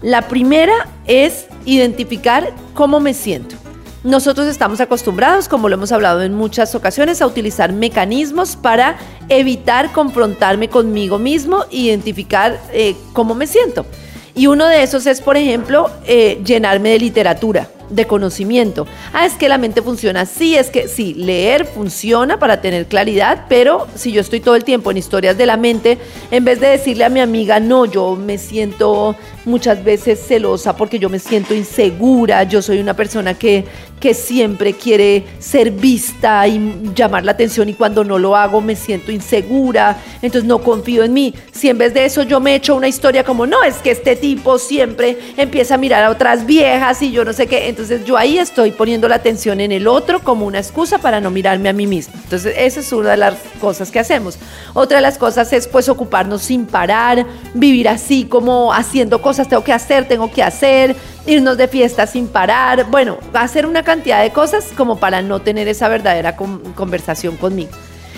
La 0.02 0.28
primera 0.28 0.88
es 1.06 1.48
identificar 1.68 2.54
cómo 2.74 3.00
me 3.00 3.14
siento. 3.14 3.56
Nosotros 4.04 4.48
estamos 4.48 4.80
acostumbrados, 4.80 5.50
como 5.50 5.68
lo 5.68 5.76
hemos 5.76 5.92
hablado 5.92 6.24
en 6.24 6.34
muchas 6.34 6.74
ocasiones, 6.76 7.22
a 7.22 7.28
utilizar 7.28 7.74
mecanismos 7.74 8.56
para 8.56 8.98
evitar 9.28 9.92
confrontarme 9.92 10.70
conmigo 10.70 11.20
mismo 11.20 11.66
identificar 11.72 12.60
eh, 12.72 12.96
cómo 13.12 13.36
me 13.36 13.48
siento. 13.48 13.86
Y 14.34 14.48
uno 14.48 14.66
de 14.68 14.82
esos 14.82 15.06
es, 15.08 15.20
por 15.20 15.36
ejemplo, 15.36 15.92
eh, 16.06 16.42
llenarme 16.46 16.90
de 16.92 17.00
literatura. 17.00 17.70
De 17.90 18.06
conocimiento. 18.06 18.88
Ah, 19.14 19.26
es 19.26 19.34
que 19.34 19.50
la 19.50 19.58
mente 19.58 19.82
funciona 19.82 20.22
así, 20.22 20.56
es 20.56 20.70
que 20.70 20.88
sí, 20.88 21.14
leer 21.14 21.66
funciona 21.66 22.40
para 22.40 22.62
tener 22.62 22.86
claridad, 22.86 23.46
pero 23.50 23.88
si 23.96 24.12
yo 24.12 24.22
estoy 24.22 24.40
todo 24.40 24.56
el 24.56 24.64
tiempo 24.64 24.92
en 24.92 24.98
historias 24.98 25.38
de 25.38 25.46
la 25.46 25.58
mente, 25.58 25.98
en 26.32 26.46
vez 26.46 26.60
de 26.60 26.68
decirle 26.68 27.06
a 27.06 27.10
mi 27.10 27.20
amiga, 27.20 27.60
no, 27.60 27.86
yo 27.86 28.16
me 28.16 28.38
siento 28.38 29.16
muchas 29.46 29.84
veces 29.84 30.20
celosa 30.28 30.76
porque 30.76 31.00
yo 31.00 31.10
me 31.10 31.20
siento 31.20 31.56
insegura, 31.56 32.44
yo 32.44 32.62
soy 32.62 32.80
una 32.80 32.96
persona 32.96 33.34
que, 33.34 33.64
que 34.00 34.14
siempre 34.14 34.74
quiere 34.74 35.24
ser 35.40 35.72
vista 35.72 36.46
y 36.48 36.92
llamar 36.94 37.24
la 37.24 37.32
atención 37.32 37.70
y 37.70 37.74
cuando 37.74 38.04
no 38.04 38.20
lo 38.20 38.36
hago 38.36 38.62
me 38.62 38.76
siento 38.76 39.12
insegura, 39.12 39.98
entonces 40.22 40.48
no 40.48 40.60
confío 40.60 41.04
en 41.04 41.14
mí. 41.14 41.34
Si 41.52 41.70
en 41.70 41.78
vez 41.78 41.94
de 41.94 42.06
eso 42.06 42.24
yo 42.24 42.40
me 42.40 42.56
echo 42.56 42.76
una 42.76 42.88
historia 42.88 43.24
como, 43.24 43.48
no, 43.48 43.64
es 43.64 43.76
que 43.76 43.92
este 43.92 44.16
tipo 44.16 44.60
siempre 44.60 45.18
empieza 45.38 45.76
a 45.76 45.78
mirar 45.78 46.04
a 46.04 46.10
otras 46.10 46.46
viejas 46.46 47.02
y 47.02 47.12
yo 47.12 47.24
no 47.24 47.34
sé 47.34 47.48
qué, 47.48 47.70
entonces 47.78 48.06
yo 48.06 48.18
ahí 48.18 48.40
estoy 48.40 48.72
poniendo 48.72 49.08
la 49.08 49.18
atención 49.18 49.62
en 49.62 49.72
el 49.72 49.88
otro 49.88 50.22
como 50.22 50.48
una 50.48 50.58
excusa 50.58 50.98
para 50.98 51.22
no 51.22 51.30
mirarme 51.30 51.70
a 51.70 51.74
mí 51.74 51.86
misma. 51.86 52.16
Entonces 52.24 52.56
esa 52.58 52.80
es 52.80 52.92
una 52.92 53.12
de 53.12 53.18
las 53.18 53.36
cosas 53.62 53.92
que 53.92 54.00
hacemos. 54.00 54.40
Otra 54.74 54.98
de 54.98 55.04
las 55.04 55.20
cosas 55.20 55.54
es 55.54 55.68
pues 55.68 55.88
ocuparnos 55.88 56.42
sin 56.42 56.66
parar, 56.66 57.28
vivir 57.54 57.88
así 57.88 58.26
como 58.26 58.74
haciendo 58.74 59.22
cosas 59.22 59.48
tengo 59.48 59.64
que 59.64 59.74
hacer, 59.74 60.08
tengo 60.08 60.32
que 60.32 60.42
hacer, 60.42 60.96
irnos 61.28 61.56
de 61.56 61.68
fiesta 61.68 62.08
sin 62.08 62.28
parar, 62.28 62.86
bueno, 62.90 63.20
hacer 63.34 63.68
una 63.68 63.84
cantidad 63.84 64.24
de 64.24 64.32
cosas 64.32 64.70
como 64.76 65.00
para 65.00 65.22
no 65.22 65.44
tener 65.44 65.68
esa 65.68 65.88
verdadera 65.88 66.36
conversación 66.36 67.38
conmigo. 67.38 67.70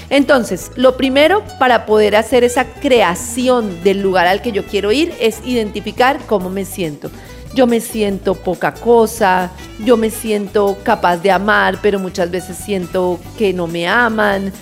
Entonces, 0.09 0.71
lo 0.77 0.95
primero 0.95 1.43
para 1.59 1.85
poder 1.85 2.15
hacer 2.15 2.45
esa 2.45 2.63
creación 2.63 3.83
del 3.83 4.01
lugar 4.01 4.25
al 4.25 4.41
que 4.41 4.53
yo 4.53 4.65
quiero 4.65 4.93
ir 4.93 5.13
es 5.19 5.41
identificar 5.43 6.17
cómo 6.27 6.49
me 6.49 6.63
siento. 6.63 7.11
Yo 7.53 7.65
me 7.67 7.81
siento 7.81 8.35
poca 8.35 8.73
cosa, 8.73 9.51
yo 9.83 9.97
me 9.97 10.09
siento 10.11 10.77
capaz 10.83 11.17
de 11.17 11.31
amar, 11.31 11.79
pero 11.81 11.99
muchas 11.99 12.29
veces 12.29 12.57
siento 12.57 13.19
que 13.37 13.53
no 13.53 13.65
me 13.65 13.87
aman, 13.87 14.53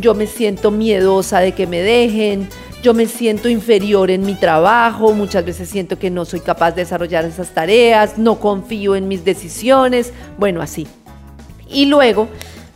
yo 0.00 0.14
me 0.14 0.26
siento 0.26 0.70
miedosa 0.70 1.40
de 1.40 1.52
que 1.52 1.66
me 1.66 1.80
dejen, 1.80 2.48
yo 2.82 2.94
me 2.94 3.06
siento 3.06 3.48
inferior 3.48 4.10
en 4.10 4.24
mi 4.24 4.34
trabajo, 4.34 5.12
muchas 5.12 5.44
veces 5.44 5.68
siento 5.68 5.98
que 5.98 6.08
no 6.08 6.24
soy 6.24 6.40
capaz 6.40 6.72
de 6.72 6.82
desarrollar 6.82 7.24
esas 7.24 7.50
tareas, 7.50 8.16
no 8.16 8.38
confío 8.38 8.94
en 8.94 9.08
mis 9.08 9.24
decisiones, 9.24 10.12
bueno, 10.38 10.62
así. 10.62 10.86
Y 11.68 11.86
luego 11.86 12.28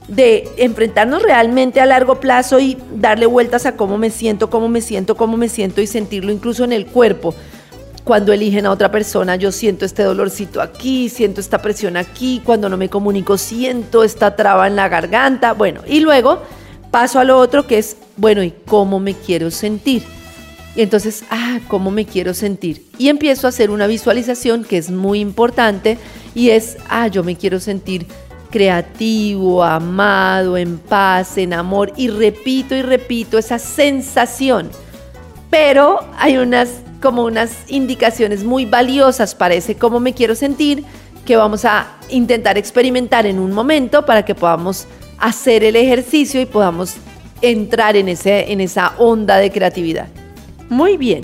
de 0.09 0.49
enfrentarnos 0.57 1.23
realmente 1.23 1.81
a 1.81 1.87
largo 1.87 2.19
plazo 2.19 2.59
y 2.59 2.77
darle 2.97 3.27
vueltas 3.27 3.67
a 3.67 3.77
cómo 3.77 3.97
me 3.99 4.11
siento, 4.11 4.51
cómo 4.51 4.69
me 4.69 4.81
siento, 4.81 5.17
cómo 5.17 5.37
me 5.37 5.49
siento 5.49 5.81
y 5.81 5.87
sentirlo 5.87 6.33
incluso 6.33 6.65
en 6.65 6.73
el 6.73 6.87
cuerpo. 6.87 7.35
Cuando 8.05 8.33
eligen 8.33 8.67
a 8.67 8.71
otra 8.71 8.91
persona, 8.91 9.37
yo 9.37 9.53
siento 9.53 9.85
este 9.85 10.03
dolorcito 10.03 10.61
aquí, 10.61 11.09
siento 11.09 11.41
esta 11.41 11.61
presión 11.61 11.97
aquí, 11.97 12.41
cuando 12.45 12.69
no 12.69 12.77
me 12.77 12.89
comunico, 12.89 13.37
siento 13.37 14.03
esta 14.03 14.37
traba 14.37 14.67
en 14.67 14.77
la 14.77 14.89
garganta. 14.89 15.53
Bueno, 15.53 15.83
y 15.87 16.01
luego 16.01 16.41
paso 16.91 17.19
a 17.19 17.25
lo 17.25 17.39
otro 17.39 17.67
que 17.67 17.79
es, 17.79 17.97
bueno, 18.17 18.43
¿y 18.43 18.53
cómo 18.67 18.99
me 19.01 19.15
quiero 19.15 19.51
sentir? 19.51 20.03
Y 20.75 20.83
entonces, 20.83 21.25
ah, 21.31 21.61
¿cómo 21.69 21.91
me 21.91 22.07
quiero 22.07 22.33
sentir? 22.33 22.87
Y 22.97 23.09
empiezo 23.09 23.47
a 23.47 23.51
hacer 23.51 23.71
una 23.71 23.87
visualización 23.87 24.65
que 24.65 24.79
es 24.79 24.91
muy 24.91 25.21
importante 25.21 25.99
y 26.35 26.51
es, 26.51 26.77
ah, 26.89 27.09
yo 27.09 27.25
me 27.25 27.37
quiero 27.37 27.61
sentir 27.61 28.07
creativo, 28.51 29.63
amado, 29.63 30.57
en 30.57 30.79
paz, 30.79 31.39
en 31.39 31.53
amor 31.53 31.93
y 31.97 32.09
repito 32.09 32.75
y 32.75 32.83
repito 32.83 33.39
esa 33.39 33.59
sensación. 33.59 34.71
Pero 35.51 36.01
hay 36.17 36.37
unas 36.37 36.83
como 37.01 37.25
unas 37.25 37.51
indicaciones 37.69 38.45
muy 38.45 38.67
valiosas 38.67 39.35
para 39.35 39.55
ese 39.55 39.77
cómo 39.77 40.01
me 40.01 40.15
quiero 40.15 40.35
sentir 40.35 40.85
que 41.25 41.37
vamos 41.37 41.65
a 41.65 41.87
intentar 42.09 42.59
experimentar 42.59 43.27
en 43.27 43.39
un 43.39 43.53
momento 43.53 44.05
para 44.05 44.25
que 44.25 44.35
podamos 44.35 44.87
hacer 45.19 45.65
el 45.65 45.77
ejercicio 45.77 46.41
y 46.41 46.47
podamos 46.47 46.97
entrar 47.43 47.97
en, 47.97 48.09
ese, 48.09 48.53
en 48.53 48.61
esa 48.61 48.95
onda 48.99 49.37
de 49.37 49.51
creatividad. 49.51 50.09
Muy 50.69 50.97
bien. 50.97 51.23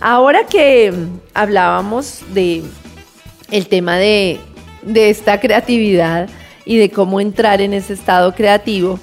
Ahora 0.00 0.46
que 0.46 0.92
hablábamos 1.34 2.20
de 2.32 2.62
el 3.50 3.66
tema 3.66 3.96
de, 3.96 4.38
de 4.82 5.10
esta 5.10 5.40
creatividad 5.40 6.28
y 6.64 6.76
de 6.76 6.90
cómo 6.90 7.20
entrar 7.20 7.60
en 7.60 7.72
ese 7.72 7.94
estado 7.94 8.34
creativo, 8.34 9.00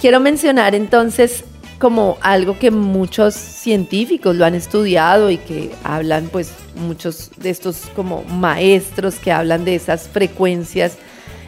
quiero 0.00 0.20
mencionar 0.20 0.74
entonces 0.74 1.44
como 1.80 2.18
algo 2.20 2.58
que 2.58 2.70
muchos 2.70 3.34
científicos 3.34 4.36
lo 4.36 4.44
han 4.44 4.54
estudiado 4.54 5.30
y 5.30 5.38
que 5.38 5.72
hablan 5.82 6.28
pues 6.30 6.52
muchos 6.76 7.30
de 7.38 7.50
estos 7.50 7.88
como 7.96 8.22
maestros 8.24 9.16
que 9.16 9.32
hablan 9.32 9.64
de 9.64 9.74
esas 9.74 10.06
frecuencias 10.06 10.98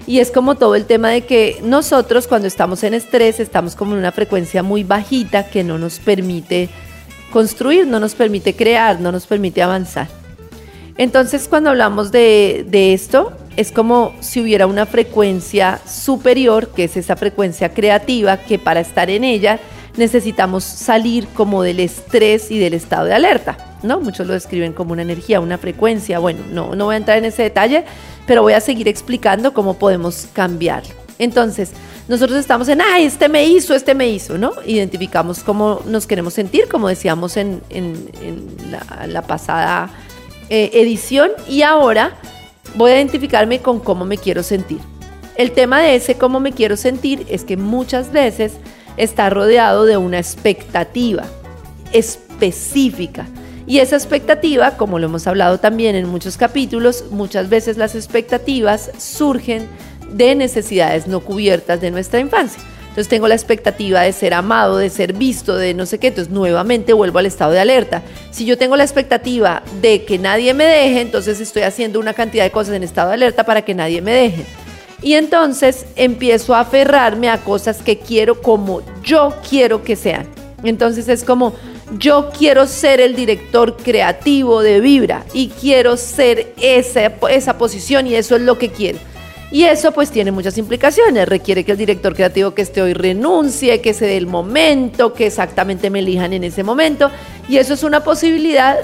y 0.07 0.19
es 0.19 0.31
como 0.31 0.57
todo 0.57 0.75
el 0.75 0.87
tema 0.87 1.11
de 1.11 1.27
que 1.27 1.61
nosotros 1.62 2.27
cuando 2.27 2.49
estamos 2.49 2.83
en 2.83 2.95
estrés 2.95 3.41
estamos 3.41 3.77
como 3.77 3.93
en 3.93 3.99
una 3.99 4.11
frecuencia 4.11 4.62
muy 4.62 4.85
bajita 4.85 5.49
que 5.49 5.62
no 5.62 5.79
nos 5.79 5.99
permite 5.99 6.71
construir, 7.31 7.87
no 7.87 8.01
nos 8.01 8.15
permite 8.15 8.57
crear, 8.57 9.01
no 9.01 9.12
nos 9.12 9.27
permite 9.27 9.62
avanzar. 9.62 10.09
Entonces 10.97 11.47
cuando 11.47 11.71
hablamos 11.71 12.11
de, 12.11 12.65
de 12.69 12.95
esto 12.95 13.33
es 13.57 13.71
como 13.71 14.15
si 14.21 14.41
hubiera 14.41 14.67
una 14.67 14.87
frecuencia 14.87 15.79
superior, 15.87 16.69
que 16.69 16.85
es 16.85 16.97
esa 16.97 17.17
frecuencia 17.17 17.75
creativa, 17.75 18.39
que 18.39 18.59
para 18.59 18.81
estar 18.81 19.11
en 19.11 19.25
ella 19.25 19.61
necesitamos 19.97 20.65
salir 20.65 21.27
como 21.29 21.63
del 21.63 21.81
estrés 21.81 22.51
y 22.51 22.59
del 22.59 22.75
estado 22.75 23.07
de 23.07 23.15
alerta, 23.15 23.59
¿no? 23.83 24.01
Muchos 24.01 24.27
lo 24.27 24.33
describen 24.33 24.73
como 24.73 24.93
una 24.93 25.03
energía, 25.03 25.41
una 25.41 25.59
frecuencia. 25.59 26.19
Bueno, 26.19 26.41
no, 26.51 26.75
no 26.75 26.87
voy 26.87 26.95
a 26.95 26.99
entrar 26.99 27.19
en 27.19 27.27
ese 27.27 27.43
detalle, 27.43 27.85
pero 28.27 28.43
voy 28.43 28.55
a 28.55 28.61
seguir 28.61 28.89
explicando 28.89 29.53
cómo 29.53 29.75
podemos 29.75 30.29
cambiar. 30.33 30.83
Entonces, 31.19 31.73
nosotros 32.09 32.39
estamos 32.39 32.69
en, 32.69 32.81
ay, 32.81 33.05
este 33.05 33.29
me 33.29 33.45
hizo, 33.47 33.75
este 33.75 33.95
me 33.95 34.09
hizo, 34.09 34.39
¿no? 34.39 34.53
Identificamos 34.67 35.45
cómo 35.45 35.81
nos 35.87 36.07
queremos 36.07 36.35
sentir, 36.35 36.69
como 36.69 36.89
decíamos 36.89 37.37
en, 37.37 37.63
la, 39.07 39.23
pasada 39.23 39.91
eh, 40.49 40.71
edición, 40.75 41.31
y 41.49 41.63
ahora 41.63 42.17
voy 42.75 42.91
a 42.93 42.97
identificarme 42.97 43.61
con 43.61 43.79
cómo 43.79 44.05
me 44.05 44.19
quiero 44.19 44.43
sentir. 44.43 44.81
El 45.37 45.53
tema 45.53 45.81
de 45.81 45.95
ese 45.95 46.17
cómo 46.17 46.41
me 46.41 46.53
quiero 46.53 46.77
sentir 46.77 47.25
es 47.29 47.45
que 47.45 47.57
muchas 47.57 48.13
veces 48.13 48.55
está 48.97 49.31
rodeado 49.31 49.85
de 49.85 49.97
una 49.97 50.19
expectativa 50.19 51.25
específica. 51.93 53.27
Y 53.67 53.79
esa 53.79 53.97
expectativa, 53.97 54.77
como 54.77 54.99
lo 54.99 55.07
hemos 55.07 55.27
hablado 55.27 55.59
también 55.59 55.95
en 55.95 56.09
muchos 56.09 56.37
capítulos, 56.37 57.05
muchas 57.11 57.49
veces 57.49 57.77
las 57.77 57.95
expectativas 57.95 58.91
surgen 58.99 59.69
de 60.11 60.35
necesidades 60.35 61.07
no 61.07 61.21
cubiertas 61.21 61.81
de 61.81 61.91
nuestra 61.91 62.21
infancia. 62.21 62.63
Entonces 62.93 63.09
tengo 63.09 63.27
la 63.27 63.35
expectativa 63.35 64.03
de 64.03 64.13
ser 64.13 64.35
amado, 64.35 64.77
de 64.77 64.91
ser 64.91 65.15
visto, 65.15 65.57
de 65.57 65.73
no 65.73 65.87
sé 65.87 65.99
qué, 65.99 66.09
entonces 66.09 66.31
nuevamente 66.31 66.93
vuelvo 66.93 67.21
al 67.21 67.25
estado 67.25 67.53
de 67.53 67.61
alerta. 67.61 68.03
Si 68.31 68.45
yo 68.45 68.59
tengo 68.59 68.77
la 68.77 68.85
expectativa 68.85 69.63
de 69.81 70.05
que 70.05 70.19
nadie 70.19 70.53
me 70.53 70.65
deje, 70.65 71.01
entonces 71.01 71.41
estoy 71.41 71.63
haciendo 71.63 71.99
una 71.99 72.13
cantidad 72.13 72.45
de 72.45 72.51
cosas 72.51 72.75
en 72.75 72.83
estado 72.83 73.09
de 73.09 73.15
alerta 73.15 73.45
para 73.45 73.63
que 73.63 73.75
nadie 73.75 74.03
me 74.03 74.13
deje. 74.13 74.45
Y 75.02 75.14
entonces 75.14 75.87
empiezo 75.97 76.54
a 76.54 76.61
aferrarme 76.61 77.28
a 77.28 77.38
cosas 77.38 77.82
que 77.82 77.99
quiero 77.99 78.40
como 78.40 78.82
yo 79.02 79.35
quiero 79.49 79.82
que 79.82 79.97
sean. 79.97 80.26
Entonces 80.62 81.09
es 81.09 81.25
como 81.25 81.54
yo 81.99 82.30
quiero 82.37 82.66
ser 82.66 83.00
el 83.00 83.16
director 83.16 83.76
creativo 83.76 84.62
de 84.62 84.80
Vibra 84.80 85.25
y 85.35 85.49
quiero 85.49 85.97
ser 85.97 86.54
esa, 86.61 87.12
esa 87.30 87.59
posición 87.59 88.06
y 88.06 88.14
eso 88.14 88.37
es 88.37 88.42
lo 88.42 88.59
que 88.59 88.71
quiero. 88.71 88.99
Y 89.50 89.64
eso 89.64 89.92
pues 89.92 90.11
tiene 90.11 90.30
muchas 90.30 90.56
implicaciones. 90.56 91.28
Requiere 91.28 91.62
que 91.62 91.73
el 91.73 91.78
director 91.78 92.14
creativo 92.14 92.54
que 92.54 92.62
esté 92.62 92.80
hoy 92.80 92.94
renuncie, 92.94 93.82
que 93.82 93.92
se 93.92 94.06
dé 94.06 94.16
el 94.16 94.26
momento, 94.26 95.12
que 95.12 95.26
exactamente 95.26 95.90
me 95.90 95.99
elijan 95.99 96.32
en 96.32 96.44
ese 96.44 96.62
momento. 96.62 97.11
Y 97.50 97.59
eso 97.59 97.75
es 97.75 97.82
una 97.82 98.02
posibilidad 98.02 98.78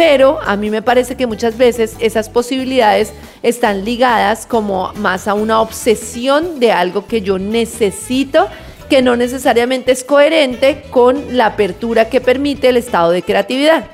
pero 0.00 0.40
a 0.46 0.56
mí 0.56 0.70
me 0.70 0.80
parece 0.80 1.14
que 1.14 1.26
muchas 1.26 1.58
veces 1.58 1.94
esas 1.98 2.30
posibilidades 2.30 3.12
están 3.42 3.84
ligadas 3.84 4.46
como 4.46 4.94
más 4.94 5.28
a 5.28 5.34
una 5.34 5.60
obsesión 5.60 6.58
de 6.58 6.72
algo 6.72 7.06
que 7.06 7.20
yo 7.20 7.38
necesito 7.38 8.48
que 8.88 9.02
no 9.02 9.14
necesariamente 9.14 9.92
es 9.92 10.02
coherente 10.02 10.84
con 10.88 11.36
la 11.36 11.44
apertura 11.44 12.08
que 12.08 12.22
permite 12.22 12.70
el 12.70 12.78
estado 12.78 13.10
de 13.10 13.22
creatividad. 13.22 13.88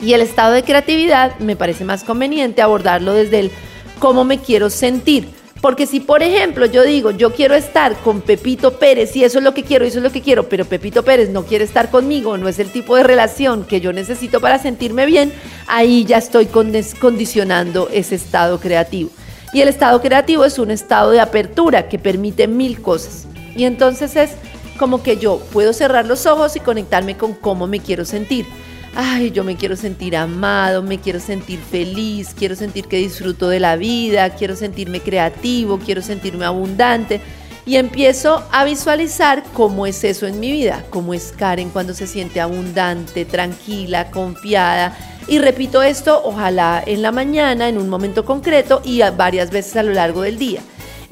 Y 0.00 0.12
el 0.12 0.20
estado 0.20 0.52
de 0.52 0.62
creatividad 0.62 1.36
me 1.40 1.56
parece 1.56 1.84
más 1.84 2.04
conveniente 2.04 2.62
abordarlo 2.62 3.12
desde 3.12 3.40
el 3.40 3.50
cómo 3.98 4.22
me 4.22 4.38
quiero 4.38 4.70
sentir 4.70 5.41
porque 5.62 5.86
si, 5.86 6.00
por 6.00 6.24
ejemplo, 6.24 6.66
yo 6.66 6.82
digo, 6.82 7.12
yo 7.12 7.32
quiero 7.32 7.54
estar 7.54 7.96
con 8.00 8.20
Pepito 8.20 8.80
Pérez 8.80 9.14
y 9.14 9.22
eso 9.22 9.38
es 9.38 9.44
lo 9.44 9.54
que 9.54 9.62
quiero, 9.62 9.84
eso 9.84 9.98
es 9.98 10.02
lo 10.02 10.10
que 10.10 10.20
quiero, 10.20 10.48
pero 10.48 10.64
Pepito 10.64 11.04
Pérez 11.04 11.30
no 11.30 11.44
quiere 11.44 11.64
estar 11.64 11.88
conmigo, 11.88 12.36
no 12.36 12.48
es 12.48 12.58
el 12.58 12.70
tipo 12.70 12.96
de 12.96 13.04
relación 13.04 13.64
que 13.64 13.80
yo 13.80 13.92
necesito 13.92 14.40
para 14.40 14.58
sentirme 14.58 15.06
bien, 15.06 15.32
ahí 15.68 16.04
ya 16.04 16.18
estoy 16.18 16.46
condicionando 16.46 17.88
ese 17.92 18.16
estado 18.16 18.58
creativo. 18.58 19.10
Y 19.52 19.60
el 19.60 19.68
estado 19.68 20.00
creativo 20.00 20.44
es 20.44 20.58
un 20.58 20.72
estado 20.72 21.12
de 21.12 21.20
apertura 21.20 21.88
que 21.88 21.98
permite 22.00 22.48
mil 22.48 22.82
cosas. 22.82 23.28
Y 23.54 23.62
entonces 23.62 24.16
es 24.16 24.30
como 24.78 25.04
que 25.04 25.16
yo 25.16 25.38
puedo 25.52 25.72
cerrar 25.72 26.06
los 26.06 26.26
ojos 26.26 26.56
y 26.56 26.60
conectarme 26.60 27.16
con 27.16 27.34
cómo 27.34 27.68
me 27.68 27.78
quiero 27.78 28.04
sentir. 28.04 28.46
Ay, 28.94 29.30
yo 29.30 29.44
me 29.44 29.56
quiero 29.56 29.76
sentir 29.76 30.16
amado, 30.16 30.82
me 30.82 31.00
quiero 31.00 31.20
sentir 31.20 31.58
feliz, 31.58 32.34
quiero 32.36 32.54
sentir 32.56 32.86
que 32.86 32.98
disfruto 32.98 33.48
de 33.48 33.60
la 33.60 33.76
vida, 33.76 34.30
quiero 34.30 34.56
sentirme 34.56 35.00
creativo, 35.00 35.78
quiero 35.78 36.02
sentirme 36.02 36.44
abundante. 36.44 37.20
Y 37.64 37.76
empiezo 37.76 38.42
a 38.50 38.64
visualizar 38.64 39.44
cómo 39.52 39.86
es 39.86 40.02
eso 40.02 40.26
en 40.26 40.40
mi 40.40 40.50
vida, 40.50 40.84
cómo 40.90 41.14
es 41.14 41.32
Karen 41.36 41.70
cuando 41.70 41.94
se 41.94 42.08
siente 42.08 42.40
abundante, 42.40 43.24
tranquila, 43.24 44.10
confiada. 44.10 44.96
Y 45.28 45.38
repito 45.38 45.80
esto, 45.82 46.20
ojalá 46.24 46.82
en 46.84 47.02
la 47.02 47.12
mañana, 47.12 47.68
en 47.68 47.78
un 47.78 47.88
momento 47.88 48.24
concreto 48.24 48.82
y 48.84 49.00
varias 49.16 49.50
veces 49.50 49.76
a 49.76 49.84
lo 49.84 49.92
largo 49.92 50.22
del 50.22 50.38
día. 50.38 50.60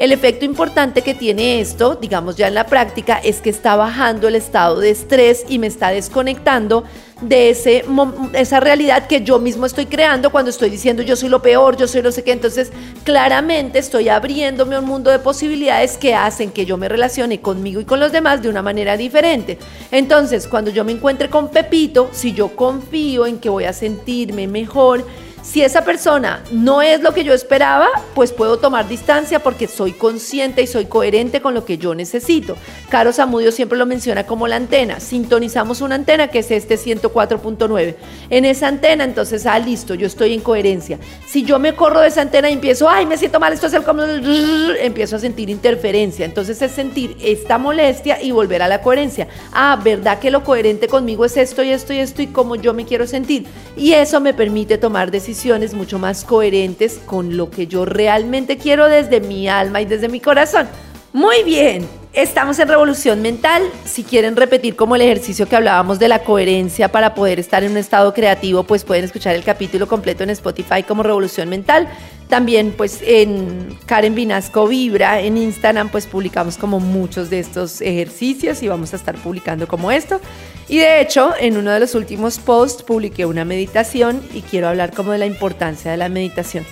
El 0.00 0.12
efecto 0.12 0.46
importante 0.46 1.02
que 1.02 1.14
tiene 1.14 1.60
esto, 1.60 1.94
digamos 1.94 2.34
ya 2.34 2.48
en 2.48 2.54
la 2.54 2.64
práctica, 2.64 3.18
es 3.18 3.42
que 3.42 3.50
está 3.50 3.76
bajando 3.76 4.28
el 4.28 4.34
estado 4.34 4.80
de 4.80 4.88
estrés 4.88 5.44
y 5.46 5.58
me 5.58 5.66
está 5.66 5.90
desconectando 5.90 6.84
de 7.20 7.50
ese, 7.50 7.84
esa 8.32 8.60
realidad 8.60 9.06
que 9.06 9.22
yo 9.22 9.38
mismo 9.38 9.66
estoy 9.66 9.86
creando 9.86 10.30
cuando 10.30 10.50
estoy 10.50 10.70
diciendo 10.70 11.02
yo 11.02 11.16
soy 11.16 11.28
lo 11.28 11.42
peor, 11.42 11.76
yo 11.76 11.86
soy 11.86 12.02
no 12.02 12.12
sé 12.12 12.24
qué. 12.24 12.32
Entonces, 12.32 12.72
claramente 13.04 13.78
estoy 13.78 14.08
abriéndome 14.08 14.76
a 14.76 14.80
un 14.80 14.86
mundo 14.86 15.10
de 15.10 15.18
posibilidades 15.18 15.96
que 15.96 16.14
hacen 16.14 16.50
que 16.50 16.66
yo 16.66 16.76
me 16.76 16.88
relacione 16.88 17.40
conmigo 17.40 17.80
y 17.80 17.84
con 17.84 18.00
los 18.00 18.12
demás 18.12 18.42
de 18.42 18.48
una 18.48 18.62
manera 18.62 18.96
diferente. 18.96 19.58
Entonces, 19.90 20.46
cuando 20.46 20.70
yo 20.70 20.84
me 20.84 20.92
encuentre 20.92 21.28
con 21.28 21.50
Pepito, 21.50 22.08
si 22.12 22.32
yo 22.32 22.54
confío 22.56 23.26
en 23.26 23.38
que 23.38 23.48
voy 23.48 23.64
a 23.64 23.72
sentirme 23.72 24.46
mejor, 24.46 25.04
si 25.42 25.62
esa 25.62 25.84
persona 25.84 26.42
no 26.52 26.82
es 26.82 27.00
lo 27.00 27.14
que 27.14 27.24
yo 27.24 27.32
esperaba, 27.32 27.88
pues 28.14 28.32
puedo 28.32 28.58
tomar 28.58 28.88
distancia 28.88 29.38
porque 29.38 29.68
soy 29.68 29.92
consciente 29.92 30.62
y 30.62 30.66
soy 30.66 30.84
coherente 30.84 31.40
con 31.40 31.54
lo 31.54 31.64
que 31.64 31.78
yo 31.78 31.94
necesito. 31.94 32.56
Caro 32.90 33.12
Zamudio 33.12 33.50
siempre 33.50 33.78
lo 33.78 33.86
menciona 33.86 34.26
como 34.26 34.46
la 34.48 34.56
antena. 34.56 35.00
Sintonizamos 35.00 35.80
una 35.80 35.94
antena 35.94 36.28
que 36.28 36.40
es 36.40 36.50
este 36.50 36.76
104.9. 36.76 37.94
En 38.28 38.44
esa 38.44 38.68
antena, 38.68 39.04
entonces, 39.04 39.46
ah, 39.46 39.58
listo, 39.58 39.94
yo 39.94 40.06
estoy 40.06 40.34
en 40.34 40.40
coherencia. 40.40 40.98
Si 41.26 41.42
yo 41.42 41.58
me 41.58 41.74
corro 41.74 42.00
de 42.00 42.08
esa 42.08 42.20
antena 42.20 42.50
y 42.50 42.52
empiezo, 42.52 42.88
ay, 42.88 43.06
me 43.06 43.16
siento 43.16 43.40
mal, 43.40 43.52
esto 43.52 43.66
es 43.66 43.72
el 43.72 43.82
como... 43.82 44.02
Empiezo 44.02 45.16
a 45.16 45.18
sentir 45.18 45.48
interferencia. 45.48 46.26
Entonces 46.26 46.60
es 46.60 46.70
sentir 46.72 47.16
esta 47.22 47.56
molestia 47.56 48.22
y 48.22 48.30
volver 48.30 48.62
a 48.62 48.68
la 48.68 48.82
coherencia. 48.82 49.28
Ah, 49.52 49.80
¿verdad 49.82 50.18
que 50.18 50.30
lo 50.30 50.44
coherente 50.44 50.86
conmigo 50.86 51.24
es 51.24 51.36
esto 51.36 51.62
y 51.62 51.70
esto 51.70 51.92
y 51.94 51.98
esto 51.98 52.20
y 52.20 52.26
cómo 52.26 52.56
yo 52.56 52.74
me 52.74 52.84
quiero 52.84 53.06
sentir? 53.06 53.46
Y 53.76 53.92
eso 53.92 54.20
me 54.20 54.34
permite 54.34 54.76
tomar 54.76 55.10
decisiones 55.10 55.29
mucho 55.74 55.98
más 55.98 56.24
coherentes 56.24 57.00
con 57.06 57.36
lo 57.36 57.50
que 57.50 57.66
yo 57.66 57.84
realmente 57.84 58.58
quiero 58.58 58.86
desde 58.88 59.20
mi 59.20 59.48
alma 59.48 59.80
y 59.80 59.84
desde 59.84 60.08
mi 60.08 60.20
corazón. 60.20 60.68
Muy 61.12 61.42
bien, 61.42 61.88
estamos 62.12 62.60
en 62.60 62.68
revolución 62.68 63.20
mental. 63.20 63.64
Si 63.84 64.04
quieren 64.04 64.36
repetir 64.36 64.76
como 64.76 64.94
el 64.94 65.02
ejercicio 65.02 65.48
que 65.48 65.56
hablábamos 65.56 65.98
de 65.98 66.06
la 66.06 66.20
coherencia 66.20 66.92
para 66.92 67.16
poder 67.16 67.40
estar 67.40 67.64
en 67.64 67.72
un 67.72 67.78
estado 67.78 68.14
creativo, 68.14 68.62
pues 68.62 68.84
pueden 68.84 69.06
escuchar 69.06 69.34
el 69.34 69.42
capítulo 69.42 69.88
completo 69.88 70.22
en 70.22 70.30
Spotify 70.30 70.84
como 70.86 71.02
revolución 71.02 71.48
mental. 71.48 71.88
También 72.28 72.72
pues 72.76 73.00
en 73.04 73.76
Karen 73.86 74.14
Vinasco 74.14 74.68
Vibra 74.68 75.20
en 75.20 75.36
Instagram 75.36 75.88
pues 75.88 76.06
publicamos 76.06 76.56
como 76.56 76.78
muchos 76.78 77.28
de 77.28 77.40
estos 77.40 77.80
ejercicios 77.80 78.62
y 78.62 78.68
vamos 78.68 78.92
a 78.92 78.96
estar 78.96 79.16
publicando 79.16 79.66
como 79.66 79.90
esto. 79.90 80.20
Y 80.68 80.78
de 80.78 81.00
hecho 81.00 81.32
en 81.40 81.56
uno 81.56 81.72
de 81.72 81.80
los 81.80 81.96
últimos 81.96 82.38
posts 82.38 82.84
publiqué 82.84 83.26
una 83.26 83.44
meditación 83.44 84.22
y 84.32 84.42
quiero 84.42 84.68
hablar 84.68 84.94
como 84.94 85.10
de 85.10 85.18
la 85.18 85.26
importancia 85.26 85.90
de 85.90 85.96
la 85.96 86.08
meditación. 86.08 86.64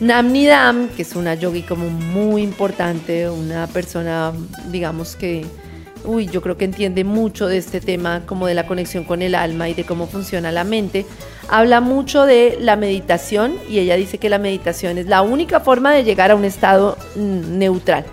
Namnidam, 0.00 0.88
que 0.88 1.02
es 1.02 1.16
una 1.16 1.34
yogi 1.34 1.62
como 1.62 1.88
muy 1.88 2.42
importante, 2.42 3.30
una 3.30 3.66
persona 3.66 4.32
digamos 4.70 5.16
que 5.16 5.46
uy, 6.06 6.26
yo 6.28 6.40
creo 6.40 6.56
que 6.56 6.64
entiende 6.64 7.04
mucho 7.04 7.46
de 7.46 7.58
este 7.58 7.80
tema, 7.80 8.22
como 8.26 8.46
de 8.46 8.54
la 8.54 8.66
conexión 8.66 9.04
con 9.04 9.22
el 9.22 9.34
alma 9.34 9.68
y 9.68 9.74
de 9.74 9.84
cómo 9.84 10.06
funciona 10.06 10.52
la 10.52 10.64
mente. 10.64 11.04
Habla 11.48 11.80
mucho 11.80 12.24
de 12.24 12.58
la 12.60 12.76
meditación 12.76 13.54
y 13.68 13.78
ella 13.78 13.96
dice 13.96 14.18
que 14.18 14.28
la 14.28 14.38
meditación 14.38 14.98
es 14.98 15.06
la 15.06 15.22
única 15.22 15.60
forma 15.60 15.92
de 15.92 16.04
llegar 16.04 16.30
a 16.30 16.36
un 16.36 16.44
estado 16.44 16.96
mm, 17.16 17.58
neutral. 17.58 18.04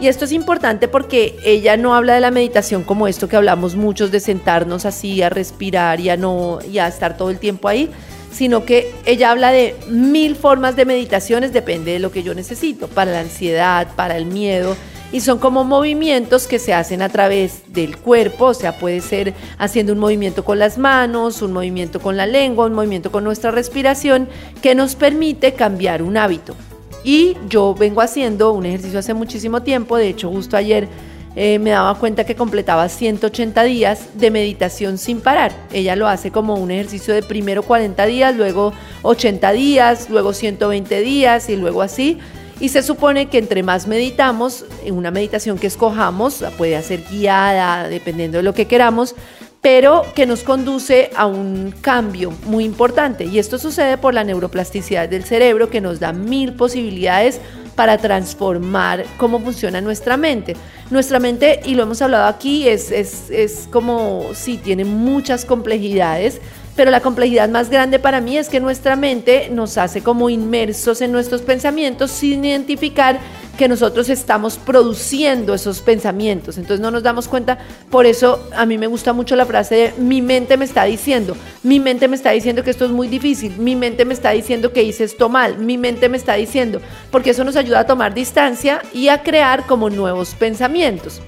Y 0.00 0.08
esto 0.08 0.24
es 0.24 0.32
importante 0.32 0.88
porque 0.88 1.36
ella 1.44 1.76
no 1.76 1.94
habla 1.94 2.14
de 2.14 2.20
la 2.20 2.30
meditación 2.30 2.82
como 2.82 3.06
esto 3.06 3.28
que 3.28 3.36
hablamos 3.36 3.76
muchos 3.76 4.10
de 4.10 4.20
sentarnos 4.20 4.84
así 4.84 5.22
a 5.22 5.28
respirar 5.28 6.00
y 6.00 6.08
a 6.08 6.16
no 6.16 6.58
y 6.68 6.78
a 6.78 6.88
estar 6.88 7.16
todo 7.16 7.30
el 7.30 7.38
tiempo 7.38 7.68
ahí, 7.68 7.88
sino 8.32 8.64
que 8.64 8.92
ella 9.04 9.30
habla 9.30 9.52
de 9.52 9.76
mil 9.88 10.34
formas 10.36 10.74
de 10.74 10.84
meditaciones, 10.84 11.52
depende 11.52 11.92
de 11.92 11.98
lo 11.98 12.10
que 12.10 12.22
yo 12.22 12.34
necesito, 12.34 12.88
para 12.88 13.12
la 13.12 13.20
ansiedad, 13.20 13.94
para 13.94 14.16
el 14.16 14.26
miedo, 14.26 14.76
y 15.12 15.20
son 15.20 15.38
como 15.38 15.62
movimientos 15.62 16.46
que 16.46 16.58
se 16.58 16.72
hacen 16.72 17.02
a 17.02 17.10
través 17.10 17.62
del 17.68 17.98
cuerpo, 17.98 18.46
o 18.46 18.54
sea, 18.54 18.78
puede 18.78 19.02
ser 19.02 19.34
haciendo 19.58 19.92
un 19.92 19.98
movimiento 19.98 20.42
con 20.44 20.58
las 20.58 20.78
manos, 20.78 21.42
un 21.42 21.52
movimiento 21.52 22.00
con 22.00 22.16
la 22.16 22.26
lengua, 22.26 22.66
un 22.66 22.72
movimiento 22.72 23.12
con 23.12 23.22
nuestra 23.22 23.50
respiración, 23.50 24.28
que 24.62 24.74
nos 24.74 24.94
permite 24.94 25.52
cambiar 25.52 26.02
un 26.02 26.16
hábito. 26.16 26.56
Y 27.04 27.36
yo 27.48 27.74
vengo 27.74 28.00
haciendo 28.00 28.52
un 28.52 28.64
ejercicio 28.64 29.00
hace 29.00 29.12
muchísimo 29.12 29.62
tiempo, 29.62 29.98
de 29.98 30.08
hecho 30.08 30.30
justo 30.30 30.56
ayer 30.56 30.88
eh, 31.34 31.58
me 31.58 31.70
daba 31.70 31.94
cuenta 31.94 32.24
que 32.24 32.34
completaba 32.34 32.88
180 32.88 33.62
días 33.64 34.08
de 34.14 34.30
meditación 34.30 34.98
sin 34.98 35.20
parar. 35.20 35.52
Ella 35.72 35.96
lo 35.96 36.08
hace 36.08 36.30
como 36.30 36.56
un 36.56 36.70
ejercicio 36.70 37.14
de 37.14 37.22
primero 37.22 37.62
40 37.62 38.04
días, 38.06 38.36
luego 38.36 38.72
80 39.02 39.52
días, 39.52 40.10
luego 40.10 40.32
120 40.34 41.00
días 41.00 41.48
y 41.48 41.56
luego 41.56 41.82
así. 41.82 42.18
Y 42.60 42.68
se 42.68 42.82
supone 42.82 43.26
que 43.26 43.38
entre 43.38 43.62
más 43.62 43.88
meditamos, 43.88 44.66
en 44.84 44.94
una 44.94 45.10
meditación 45.10 45.58
que 45.58 45.66
escojamos, 45.66 46.44
puede 46.58 46.80
ser 46.82 47.02
guiada, 47.10 47.88
dependiendo 47.88 48.38
de 48.38 48.44
lo 48.44 48.54
que 48.54 48.66
queramos, 48.66 49.16
pero 49.62 50.04
que 50.14 50.26
nos 50.26 50.42
conduce 50.42 51.10
a 51.16 51.26
un 51.26 51.72
cambio 51.80 52.32
muy 52.44 52.64
importante. 52.64 53.24
Y 53.24 53.38
esto 53.38 53.58
sucede 53.58 53.96
por 53.96 54.12
la 54.12 54.22
neuroplasticidad 54.22 55.08
del 55.08 55.24
cerebro 55.24 55.70
que 55.70 55.80
nos 55.80 55.98
da 55.98 56.12
mil 56.12 56.52
posibilidades 56.52 57.40
para 57.74 57.96
transformar 57.98 59.04
cómo 59.16 59.40
funciona 59.40 59.80
nuestra 59.80 60.16
mente. 60.16 60.54
Nuestra 60.92 61.18
mente, 61.18 61.60
y 61.64 61.74
lo 61.74 61.84
hemos 61.84 62.02
hablado 62.02 62.26
aquí, 62.26 62.68
es, 62.68 62.90
es, 62.90 63.30
es 63.30 63.66
como, 63.72 64.26
sí, 64.34 64.58
tiene 64.58 64.84
muchas 64.84 65.44
complejidades 65.44 66.40
pero 66.74 66.90
la 66.90 67.00
complejidad 67.00 67.48
más 67.48 67.68
grande 67.68 67.98
para 67.98 68.20
mí 68.20 68.38
es 68.38 68.48
que 68.48 68.58
nuestra 68.58 68.96
mente 68.96 69.50
nos 69.50 69.76
hace 69.76 70.02
como 70.02 70.30
inmersos 70.30 71.02
en 71.02 71.12
nuestros 71.12 71.42
pensamientos 71.42 72.10
sin 72.10 72.44
identificar 72.44 73.20
que 73.56 73.68
nosotros 73.68 74.08
estamos 74.08 74.56
produciendo 74.56 75.54
esos 75.54 75.80
pensamientos. 75.80 76.56
Entonces 76.56 76.80
no 76.80 76.90
nos 76.90 77.02
damos 77.02 77.28
cuenta. 77.28 77.58
Por 77.90 78.06
eso 78.06 78.48
a 78.56 78.66
mí 78.66 78.78
me 78.78 78.86
gusta 78.86 79.12
mucho 79.12 79.36
la 79.36 79.46
frase 79.46 79.74
de 79.74 79.94
mi 79.98 80.22
mente 80.22 80.56
me 80.56 80.64
está 80.64 80.84
diciendo, 80.84 81.36
mi 81.62 81.80
mente 81.80 82.08
me 82.08 82.16
está 82.16 82.30
diciendo 82.30 82.64
que 82.64 82.70
esto 82.70 82.84
es 82.84 82.90
muy 82.90 83.08
difícil, 83.08 83.56
mi 83.58 83.76
mente 83.76 84.04
me 84.04 84.14
está 84.14 84.30
diciendo 84.30 84.72
que 84.72 84.82
hice 84.82 85.04
esto 85.04 85.28
mal, 85.28 85.58
mi 85.58 85.78
mente 85.78 86.08
me 86.08 86.16
está 86.16 86.34
diciendo, 86.34 86.80
porque 87.10 87.30
eso 87.30 87.44
nos 87.44 87.56
ayuda 87.56 87.80
a 87.80 87.86
tomar 87.86 88.14
distancia 88.14 88.82
y 88.92 89.08
a 89.08 89.22
crear 89.22 89.66
como 89.66 89.90
nuevos 89.90 90.34
pensamientos. 90.34 91.20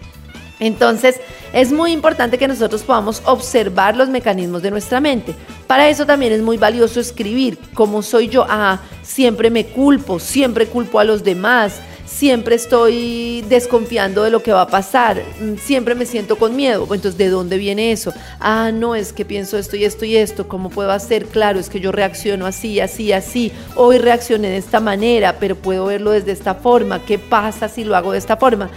Entonces, 0.60 1.20
es 1.52 1.72
muy 1.72 1.92
importante 1.92 2.38
que 2.38 2.48
nosotros 2.48 2.82
podamos 2.84 3.22
observar 3.26 3.96
los 3.96 4.08
mecanismos 4.08 4.62
de 4.62 4.70
nuestra 4.70 5.00
mente. 5.00 5.34
Para 5.66 5.88
eso 5.88 6.06
también 6.06 6.32
es 6.32 6.42
muy 6.42 6.56
valioso 6.56 7.00
escribir 7.00 7.58
cómo 7.74 8.02
soy 8.02 8.28
yo. 8.28 8.46
Ah, 8.48 8.80
siempre 9.02 9.50
me 9.50 9.66
culpo, 9.66 10.20
siempre 10.20 10.66
culpo 10.66 11.00
a 11.00 11.04
los 11.04 11.24
demás, 11.24 11.80
siempre 12.14 12.54
estoy 12.54 13.44
desconfiando 13.48 14.22
de 14.22 14.30
lo 14.30 14.42
que 14.42 14.52
va 14.52 14.62
a 14.62 14.68
pasar, 14.68 15.20
mm, 15.40 15.56
siempre 15.56 15.94
me 15.94 16.06
siento 16.06 16.36
con 16.36 16.54
miedo. 16.54 16.82
Entonces, 16.82 17.18
¿de 17.18 17.28
dónde 17.28 17.58
viene 17.58 17.90
eso? 17.90 18.12
Ah, 18.38 18.70
no, 18.72 18.94
es 18.94 19.12
que 19.12 19.24
pienso 19.24 19.58
esto 19.58 19.76
y 19.76 19.84
esto 19.84 20.04
y 20.04 20.16
esto, 20.16 20.46
¿cómo 20.46 20.70
puedo 20.70 20.92
hacer? 20.92 21.26
Claro, 21.26 21.58
es 21.58 21.68
que 21.68 21.80
yo 21.80 21.90
reacciono 21.90 22.46
así, 22.46 22.78
así, 22.80 23.12
así. 23.12 23.52
Hoy 23.74 23.98
reaccioné 23.98 24.48
de 24.48 24.58
esta 24.58 24.78
manera, 24.78 25.36
pero 25.40 25.56
puedo 25.56 25.86
verlo 25.86 26.12
desde 26.12 26.32
esta 26.32 26.54
forma. 26.54 27.04
¿Qué 27.04 27.18
pasa 27.18 27.68
si 27.68 27.82
lo 27.82 27.96
hago 27.96 28.12
de 28.12 28.18
esta 28.18 28.36
forma? 28.36 28.70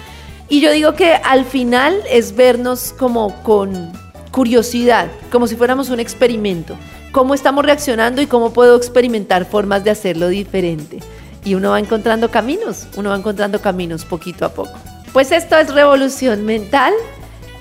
Y 0.49 0.61
yo 0.61 0.71
digo 0.71 0.93
que 0.93 1.13
al 1.13 1.45
final 1.45 2.01
es 2.09 2.35
vernos 2.35 2.93
como 2.97 3.43
con 3.43 3.91
curiosidad, 4.31 5.07
como 5.31 5.45
si 5.45 5.55
fuéramos 5.55 5.89
un 5.89 5.99
experimento. 5.99 6.75
Cómo 7.11 7.35
estamos 7.35 7.65
reaccionando 7.65 8.21
y 8.21 8.27
cómo 8.27 8.51
puedo 8.51 8.75
experimentar 8.75 9.45
formas 9.45 9.83
de 9.83 9.91
hacerlo 9.91 10.27
diferente. 10.27 10.99
Y 11.47 11.55
uno 11.55 11.71
va 11.71 11.79
encontrando 11.79 12.29
caminos, 12.29 12.87
uno 12.97 13.11
va 13.11 13.15
encontrando 13.15 13.61
caminos 13.61 14.03
poquito 14.03 14.43
a 14.43 14.49
poco. 14.49 14.77
Pues 15.13 15.31
esto 15.31 15.55
es 15.55 15.73
revolución 15.73 16.45
mental. 16.45 16.91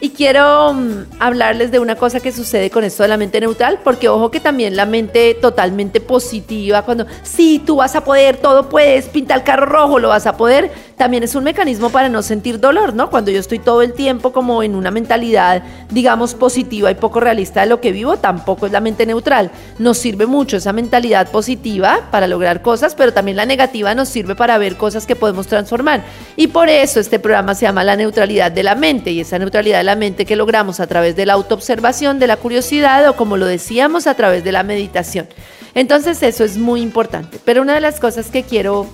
Y 0.07 0.11
quiero 0.11 0.73
mm, 0.73 1.17
hablarles 1.19 1.73
de 1.73 1.81
una 1.81 1.97
cosa 1.97 2.21
que 2.21 2.31
sucede 2.31 2.71
con 2.71 2.85
esto 2.85 3.03
de 3.03 3.09
la 3.09 3.17
mente 3.17 3.41
neutral, 3.41 3.81
porque 3.83 4.09
ojo 4.09 4.31
que 4.31 4.39
también 4.39 4.77
la 4.77 4.87
mente 4.87 5.35
totalmente 5.35 6.01
positiva, 6.01 6.83
cuando 6.83 7.07
sí, 7.25 7.61
tú 7.67 7.75
vas 7.75 7.97
a 7.97 8.05
poder, 8.05 8.37
todo 8.37 8.69
puedes, 8.69 9.07
pinta 9.07 9.35
el 9.35 9.43
carro 9.43 9.67
rojo, 9.67 9.99
lo 9.99 10.11
vas 10.11 10.29
a 10.29 10.37
poder, 10.37 10.71
también 10.97 11.25
es 11.25 11.35
un 11.35 11.43
mecanismo 11.43 11.91
para 11.91 12.09
no 12.09 12.23
sentir 12.23 12.61
dolor, 12.61 12.95
¿no? 12.95 13.11
Cuando 13.11 13.33
yo 13.33 13.41
estoy 13.41 13.59
todo 13.59 13.83
el 13.83 13.95
tiempo 13.95 14.33
como 14.33 14.63
en 14.63 14.77
una 14.77 14.93
mentalidad, 14.93 15.65
digamos, 15.91 16.35
positiva 16.35 16.89
y 16.89 16.95
poco 16.95 17.19
realista 17.19 17.63
de 17.63 17.67
lo 17.67 17.81
que 17.81 17.91
vivo, 17.91 18.17
tampoco 18.17 18.67
es 18.67 18.73
la 18.73 18.81
mente 18.81 19.07
neutral. 19.07 19.51
Nos 19.81 19.99
sirve 19.99 20.27
mucho 20.27 20.57
esa 20.57 20.73
mentalidad 20.73 21.33
positiva 21.33 22.09
para 22.13 22.29
lograr 22.29 22.63
cosas, 22.63 22.95
pero 22.95 23.13
también 23.13 23.37
la 23.37 23.45
negativa 23.45 23.93
nos 23.97 24.09
sirve 24.09 24.37
para 24.37 24.57
ver 24.57 24.77
cosas 24.77 25.05
que 25.05 25.17
podemos 25.17 25.49
transformar. 25.49 26.05
Y 26.37 26.47
por 26.47 26.69
eso 26.69 27.01
este 27.01 27.19
programa 27.19 27.57
se 27.57 27.67
llama 27.67 27.83
La 27.83 27.97
neutralidad 27.97 28.53
de 28.53 28.63
la 28.63 28.77
mente, 28.77 29.11
y 29.11 29.21
esa 29.21 29.39
neutralidad 29.39 29.79
de 29.79 29.85
la 29.85 29.96
que 30.27 30.37
logramos 30.37 30.81
a 30.81 30.87
través 30.87 31.17
de 31.17 31.27
la 31.27 31.35
autoobservación, 31.35 32.19
de 32.19 32.27
la 32.27 32.37
curiosidad 32.37 33.09
o 33.09 33.17
como 33.17 33.37
lo 33.37 33.47
decíamos, 33.47 34.07
a 34.07 34.15
través 34.15 34.45
de 34.45 34.53
la 34.53 34.63
meditación. 34.63 35.29
Entonces 35.75 36.23
eso 36.23 36.45
es 36.45 36.57
muy 36.57 36.81
importante. 36.81 37.39
Pero 37.45 37.63
una 37.63 37.75
de 37.75 37.81
las 37.81 38.01
cosas 38.01 38.31
que 38.31 38.43
quiero 38.43 38.87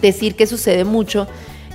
decir 0.00 0.36
que 0.36 0.46
sucede 0.46 0.84
mucho 0.84 1.26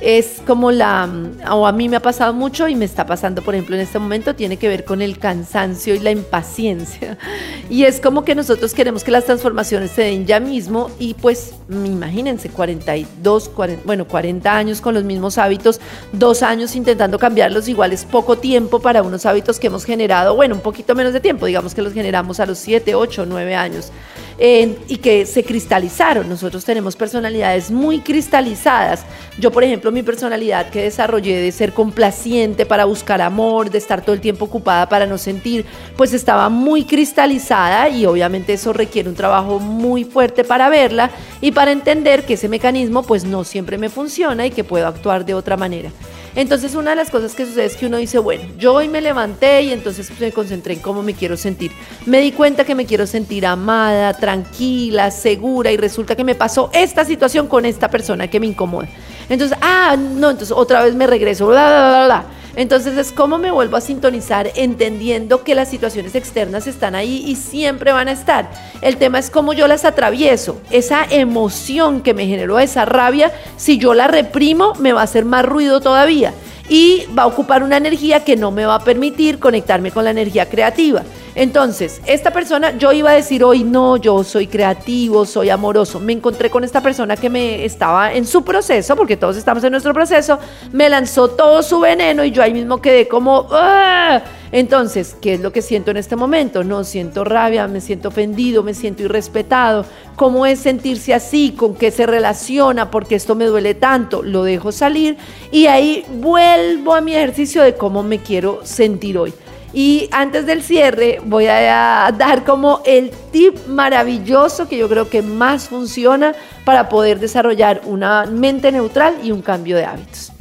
es 0.01 0.41
como 0.47 0.71
la, 0.71 1.07
o 1.51 1.67
a 1.67 1.71
mí 1.71 1.87
me 1.87 1.97
ha 1.97 2.01
pasado 2.01 2.33
mucho 2.33 2.67
y 2.67 2.75
me 2.75 2.85
está 2.85 3.05
pasando, 3.05 3.41
por 3.43 3.53
ejemplo, 3.53 3.75
en 3.75 3.81
este 3.81 3.99
momento, 3.99 4.35
tiene 4.35 4.57
que 4.57 4.67
ver 4.67 4.83
con 4.83 5.01
el 5.01 5.19
cansancio 5.19 5.95
y 5.95 5.99
la 5.99 6.11
impaciencia. 6.11 7.17
Y 7.69 7.85
es 7.85 8.01
como 8.01 8.25
que 8.25 8.35
nosotros 8.35 8.73
queremos 8.73 9.03
que 9.03 9.11
las 9.11 9.23
transformaciones 9.23 9.91
se 9.91 10.01
den 10.01 10.25
ya 10.25 10.41
mismo 10.41 10.91
y 10.99 11.13
pues 11.13 11.53
imagínense, 11.69 12.49
42, 12.49 13.51
bueno, 13.85 14.05
40 14.05 14.53
años 14.53 14.81
con 14.81 14.93
los 14.93 15.05
mismos 15.05 15.37
hábitos, 15.37 15.79
dos 16.11 16.43
años 16.43 16.75
intentando 16.75 17.17
cambiarlos, 17.17 17.69
igual 17.69 17.93
es 17.93 18.03
poco 18.03 18.37
tiempo 18.37 18.79
para 18.81 19.03
unos 19.03 19.25
hábitos 19.25 19.57
que 19.57 19.67
hemos 19.67 19.85
generado, 19.85 20.35
bueno, 20.35 20.55
un 20.55 20.61
poquito 20.61 20.95
menos 20.95 21.13
de 21.13 21.21
tiempo, 21.21 21.45
digamos 21.45 21.73
que 21.73 21.81
los 21.81 21.93
generamos 21.93 22.41
a 22.41 22.45
los 22.45 22.57
7, 22.57 22.93
8, 22.93 23.25
9 23.25 23.55
años 23.55 23.91
y 24.39 24.97
que 24.97 25.25
se 25.25 25.43
cristalizaron. 25.43 26.27
Nosotros 26.27 26.65
tenemos 26.65 26.95
personalidades 26.95 27.71
muy 27.71 27.99
cristalizadas. 27.99 29.05
Yo, 29.39 29.51
por 29.51 29.63
ejemplo, 29.63 29.91
mi 29.91 30.03
personalidad 30.03 30.69
que 30.69 30.83
desarrollé 30.83 31.37
de 31.37 31.51
ser 31.51 31.73
complaciente 31.73 32.65
para 32.65 32.85
buscar 32.85 33.21
amor, 33.21 33.69
de 33.69 33.77
estar 33.77 34.01
todo 34.01 34.13
el 34.13 34.21
tiempo 34.21 34.45
ocupada 34.45 34.89
para 34.89 35.05
no 35.05 35.17
sentir, 35.17 35.65
pues 35.95 36.13
estaba 36.13 36.49
muy 36.49 36.85
cristalizada 36.85 37.89
y 37.89 38.05
obviamente 38.05 38.53
eso 38.53 38.73
requiere 38.73 39.09
un 39.09 39.15
trabajo 39.15 39.59
muy 39.59 40.03
fuerte 40.03 40.43
para 40.43 40.69
verla 40.69 41.11
y 41.39 41.51
para 41.51 41.71
entender 41.71 42.25
que 42.25 42.33
ese 42.33 42.49
mecanismo 42.49 43.03
pues 43.03 43.23
no 43.23 43.43
siempre 43.43 43.77
me 43.77 43.89
funciona 43.89 44.45
y 44.45 44.51
que 44.51 44.63
puedo 44.63 44.87
actuar 44.87 45.25
de 45.25 45.33
otra 45.33 45.57
manera. 45.57 45.91
Entonces 46.35 46.75
una 46.75 46.91
de 46.91 46.95
las 46.95 47.09
cosas 47.09 47.35
que 47.35 47.45
sucede 47.45 47.65
es 47.65 47.75
que 47.75 47.87
uno 47.87 47.97
dice, 47.97 48.19
bueno, 48.19 48.43
yo 48.57 48.73
hoy 48.73 48.87
me 48.87 49.01
levanté 49.01 49.63
y 49.63 49.71
entonces 49.71 50.09
me 50.19 50.31
concentré 50.31 50.73
en 50.75 50.79
cómo 50.79 51.03
me 51.03 51.13
quiero 51.13 51.35
sentir. 51.35 51.71
Me 52.05 52.21
di 52.21 52.31
cuenta 52.31 52.63
que 52.63 52.75
me 52.75 52.85
quiero 52.85 53.05
sentir 53.05 53.45
amada, 53.45 54.13
tranquila, 54.13 55.11
segura 55.11 55.71
y 55.71 55.77
resulta 55.77 56.15
que 56.15 56.23
me 56.23 56.35
pasó 56.35 56.69
esta 56.73 57.03
situación 57.03 57.47
con 57.47 57.65
esta 57.65 57.89
persona 57.89 58.29
que 58.29 58.39
me 58.39 58.47
incomoda. 58.47 58.87
Entonces, 59.29 59.57
ah, 59.61 59.97
no, 59.97 60.29
entonces 60.29 60.55
otra 60.55 60.83
vez 60.83 60.95
me 60.95 61.07
regreso, 61.07 61.47
bla, 61.47 61.67
bla, 61.67 61.89
bla, 61.89 62.05
bla. 62.05 62.25
Entonces 62.55 62.97
es 62.97 63.11
como 63.11 63.37
me 63.37 63.51
vuelvo 63.51 63.77
a 63.77 63.81
sintonizar 63.81 64.51
entendiendo 64.55 65.43
que 65.43 65.55
las 65.55 65.69
situaciones 65.69 66.15
externas 66.15 66.67
están 66.67 66.95
ahí 66.95 67.23
y 67.25 67.35
siempre 67.35 67.91
van 67.91 68.07
a 68.07 68.11
estar. 68.11 68.49
El 68.81 68.97
tema 68.97 69.19
es 69.19 69.29
cómo 69.29 69.53
yo 69.53 69.67
las 69.67 69.85
atravieso. 69.85 70.59
Esa 70.69 71.05
emoción 71.09 72.01
que 72.01 72.13
me 72.13 72.27
generó 72.27 72.59
esa 72.59 72.85
rabia, 72.85 73.31
si 73.57 73.77
yo 73.77 73.93
la 73.93 74.07
reprimo, 74.07 74.73
me 74.75 74.93
va 74.93 75.01
a 75.01 75.05
hacer 75.05 75.25
más 75.25 75.45
ruido 75.45 75.81
todavía 75.81 76.33
y 76.69 77.05
va 77.17 77.23
a 77.23 77.27
ocupar 77.27 77.63
una 77.63 77.77
energía 77.77 78.23
que 78.23 78.37
no 78.37 78.51
me 78.51 78.65
va 78.65 78.75
a 78.75 78.83
permitir 78.83 79.39
conectarme 79.39 79.91
con 79.91 80.05
la 80.05 80.11
energía 80.11 80.49
creativa. 80.49 81.03
Entonces, 81.33 82.01
esta 82.05 82.31
persona, 82.31 82.77
yo 82.77 82.91
iba 82.91 83.11
a 83.11 83.13
decir 83.13 83.43
hoy, 83.43 83.63
no, 83.63 83.95
yo 83.95 84.23
soy 84.23 84.47
creativo, 84.47 85.25
soy 85.25 85.49
amoroso. 85.49 85.99
Me 85.99 86.13
encontré 86.13 86.49
con 86.49 86.63
esta 86.63 86.81
persona 86.81 87.15
que 87.15 87.29
me 87.29 87.63
estaba 87.63 88.13
en 88.13 88.25
su 88.25 88.43
proceso, 88.43 88.95
porque 88.97 89.15
todos 89.15 89.37
estamos 89.37 89.63
en 89.63 89.71
nuestro 89.71 89.93
proceso, 89.93 90.39
me 90.73 90.89
lanzó 90.89 91.29
todo 91.29 91.63
su 91.63 91.79
veneno 91.79 92.25
y 92.25 92.31
yo 92.31 92.43
ahí 92.43 92.53
mismo 92.53 92.81
quedé 92.81 93.07
como, 93.07 93.47
¡Ah! 93.51 94.21
entonces, 94.51 95.15
¿qué 95.21 95.35
es 95.35 95.39
lo 95.39 95.53
que 95.53 95.61
siento 95.61 95.91
en 95.91 95.97
este 95.97 96.17
momento? 96.17 96.65
No, 96.65 96.83
siento 96.83 97.23
rabia, 97.23 97.67
me 97.67 97.79
siento 97.79 98.09
ofendido, 98.09 98.61
me 98.61 98.73
siento 98.73 99.03
irrespetado. 99.03 99.85
¿Cómo 100.17 100.45
es 100.45 100.59
sentirse 100.59 101.13
así? 101.13 101.55
¿Con 101.57 101.75
qué 101.75 101.91
se 101.91 102.05
relaciona? 102.05 102.91
¿Por 102.91 103.07
qué 103.07 103.15
esto 103.15 103.35
me 103.35 103.45
duele 103.45 103.73
tanto? 103.73 104.21
Lo 104.21 104.43
dejo 104.43 104.73
salir 104.73 105.17
y 105.51 105.67
ahí 105.67 106.03
vuelvo 106.15 106.93
a 106.93 106.99
mi 106.99 107.15
ejercicio 107.15 107.63
de 107.63 107.75
cómo 107.75 108.03
me 108.03 108.19
quiero 108.19 108.59
sentir 108.63 109.17
hoy. 109.17 109.33
Y 109.73 110.09
antes 110.11 110.45
del 110.45 110.63
cierre 110.63 111.21
voy 111.23 111.47
a 111.47 112.13
dar 112.17 112.43
como 112.43 112.81
el 112.85 113.11
tip 113.31 113.67
maravilloso 113.67 114.67
que 114.67 114.77
yo 114.77 114.89
creo 114.89 115.09
que 115.09 115.21
más 115.21 115.69
funciona 115.69 116.33
para 116.65 116.89
poder 116.89 117.19
desarrollar 117.19 117.81
una 117.85 118.25
mente 118.25 118.71
neutral 118.71 119.15
y 119.23 119.31
un 119.31 119.41
cambio 119.41 119.77
de 119.77 119.85
hábitos. 119.85 120.31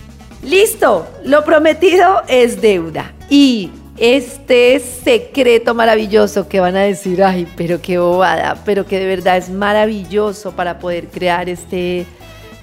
Listo, 0.43 1.07
lo 1.25 1.45
prometido 1.45 2.23
es 2.27 2.61
deuda. 2.61 3.13
Y 3.29 3.71
este 3.99 4.81
secreto 4.81 5.75
maravilloso 5.75 6.49
que 6.49 6.59
van 6.59 6.75
a 6.77 6.81
decir, 6.81 7.23
ay, 7.23 7.47
pero 7.57 7.83
qué 7.83 7.99
bobada, 7.99 8.57
pero 8.65 8.87
que 8.87 8.99
de 8.99 9.07
verdad 9.07 9.37
es 9.37 9.51
maravilloso 9.51 10.53
para 10.53 10.79
poder 10.79 11.09
crear 11.09 11.51
este, 11.51 12.07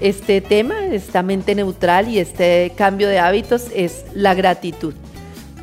este 0.00 0.40
tema, 0.40 0.86
esta 0.86 1.22
mente 1.22 1.54
neutral 1.54 2.08
y 2.08 2.18
este 2.18 2.72
cambio 2.76 3.08
de 3.08 3.20
hábitos 3.20 3.66
es 3.72 4.04
la 4.12 4.34
gratitud. 4.34 4.94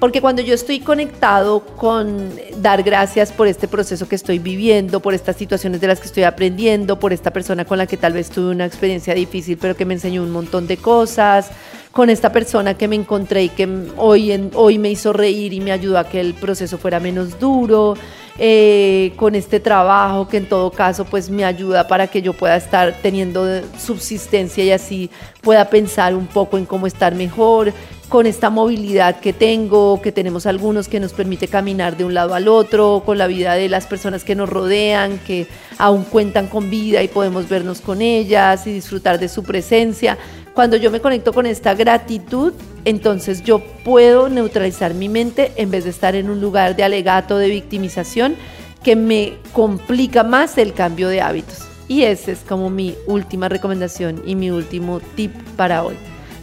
Porque 0.05 0.21
cuando 0.21 0.43
yo 0.43 0.53
estoy 0.53 0.81
conectado 0.81 1.61
con 1.61 2.29
dar 2.57 2.83
gracias 2.83 3.31
por 3.31 3.47
este 3.47 3.67
proceso 3.67 4.07
que 4.07 4.13
estoy 4.13 4.37
viviendo, 4.37 4.99
por 4.99 5.15
estas 5.15 5.35
situaciones 5.35 5.81
de 5.81 5.87
las 5.87 5.99
que 5.99 6.05
estoy 6.05 6.21
aprendiendo, 6.21 6.99
por 6.99 7.11
esta 7.11 7.33
persona 7.33 7.65
con 7.65 7.79
la 7.79 7.87
que 7.87 7.97
tal 7.97 8.13
vez 8.13 8.29
tuve 8.29 8.51
una 8.51 8.67
experiencia 8.67 9.15
difícil, 9.15 9.57
pero 9.59 9.75
que 9.75 9.83
me 9.83 9.95
enseñó 9.95 10.21
un 10.21 10.29
montón 10.29 10.67
de 10.67 10.77
cosas, 10.77 11.49
con 11.91 12.11
esta 12.11 12.31
persona 12.31 12.75
que 12.75 12.87
me 12.87 12.95
encontré 12.95 13.45
y 13.45 13.49
que 13.49 13.67
hoy, 13.97 14.51
hoy 14.53 14.77
me 14.77 14.91
hizo 14.91 15.11
reír 15.11 15.53
y 15.53 15.59
me 15.59 15.71
ayudó 15.71 15.97
a 15.97 16.07
que 16.07 16.19
el 16.19 16.35
proceso 16.35 16.77
fuera 16.77 16.99
menos 16.99 17.39
duro, 17.39 17.95
eh, 18.37 19.13
con 19.15 19.33
este 19.33 19.61
trabajo 19.61 20.27
que 20.27 20.35
en 20.35 20.49
todo 20.49 20.69
caso 20.69 21.05
pues 21.05 21.29
me 21.29 21.45
ayuda 21.45 21.87
para 21.87 22.07
que 22.07 22.21
yo 22.21 22.33
pueda 22.33 22.57
estar 22.57 22.93
teniendo 23.01 23.61
subsistencia 23.79 24.61
y 24.65 24.71
así 24.71 25.09
pueda 25.39 25.69
pensar 25.69 26.13
un 26.13 26.27
poco 26.27 26.57
en 26.57 26.65
cómo 26.65 26.85
estar 26.85 27.15
mejor, 27.15 27.71
con 28.07 28.25
esta 28.25 28.49
movilidad 28.49 29.19
que 29.19 29.33
tengo, 29.33 30.01
que 30.01 30.11
tenemos 30.11 30.45
algunos 30.45 30.87
que 30.87 30.99
nos 30.99 31.13
permite 31.13 31.47
caminar 31.47 31.97
de 31.97 32.05
un 32.05 32.13
lado 32.13 32.33
al 32.33 32.47
otro, 32.47 33.03
con 33.05 33.17
la 33.17 33.27
vida 33.27 33.55
de 33.55 33.69
las 33.69 33.87
personas 33.87 34.23
que 34.23 34.35
nos 34.35 34.49
rodean, 34.49 35.19
que 35.19 35.47
aún 35.77 36.03
cuentan 36.03 36.47
con 36.47 36.69
vida 36.69 37.03
y 37.03 37.07
podemos 37.07 37.49
vernos 37.49 37.81
con 37.81 38.01
ellas 38.01 38.67
y 38.67 38.73
disfrutar 38.73 39.19
de 39.19 39.27
su 39.27 39.43
presencia. 39.43 40.17
Cuando 40.53 40.77
yo 40.77 40.91
me 40.91 41.01
conecto 41.01 41.33
con 41.33 41.45
esta 41.45 41.73
gratitud, 41.73 42.53
entonces 42.85 43.43
yo 43.43 43.59
puedo 43.83 44.29
neutralizar 44.29 44.93
mi 44.93 45.09
mente 45.09 45.51
en 45.57 45.71
vez 45.71 45.83
de 45.83 45.89
estar 45.89 46.15
en 46.15 46.29
un 46.29 46.39
lugar 46.39 46.75
de 46.75 46.83
alegato, 46.83 47.37
de 47.37 47.49
victimización, 47.49 48.35
que 48.83 48.95
me 48.95 49.33
complica 49.51 50.23
más 50.23 50.57
el 50.57 50.73
cambio 50.73 51.09
de 51.09 51.21
hábitos. 51.21 51.59
Y 51.87 52.03
esa 52.03 52.31
es 52.31 52.39
como 52.39 52.69
mi 52.69 52.95
última 53.07 53.49
recomendación 53.49 54.21
y 54.25 54.35
mi 54.35 54.51
último 54.51 55.01
tip 55.15 55.33
para 55.55 55.83
hoy 55.83 55.95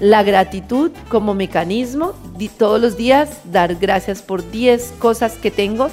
la 0.03 0.25
gratitud 0.25 0.91
como 1.09 1.33
mecanismo, 1.33 2.13
de 2.37 2.49
todos 2.49 2.81
los 2.81 2.97
días 2.97 3.39
dar 3.45 3.77
gracias 3.77 4.21
por 4.21 4.51
10 4.51 4.95
cosas 4.99 5.35
que 5.35 5.53
tengo, 5.53 5.91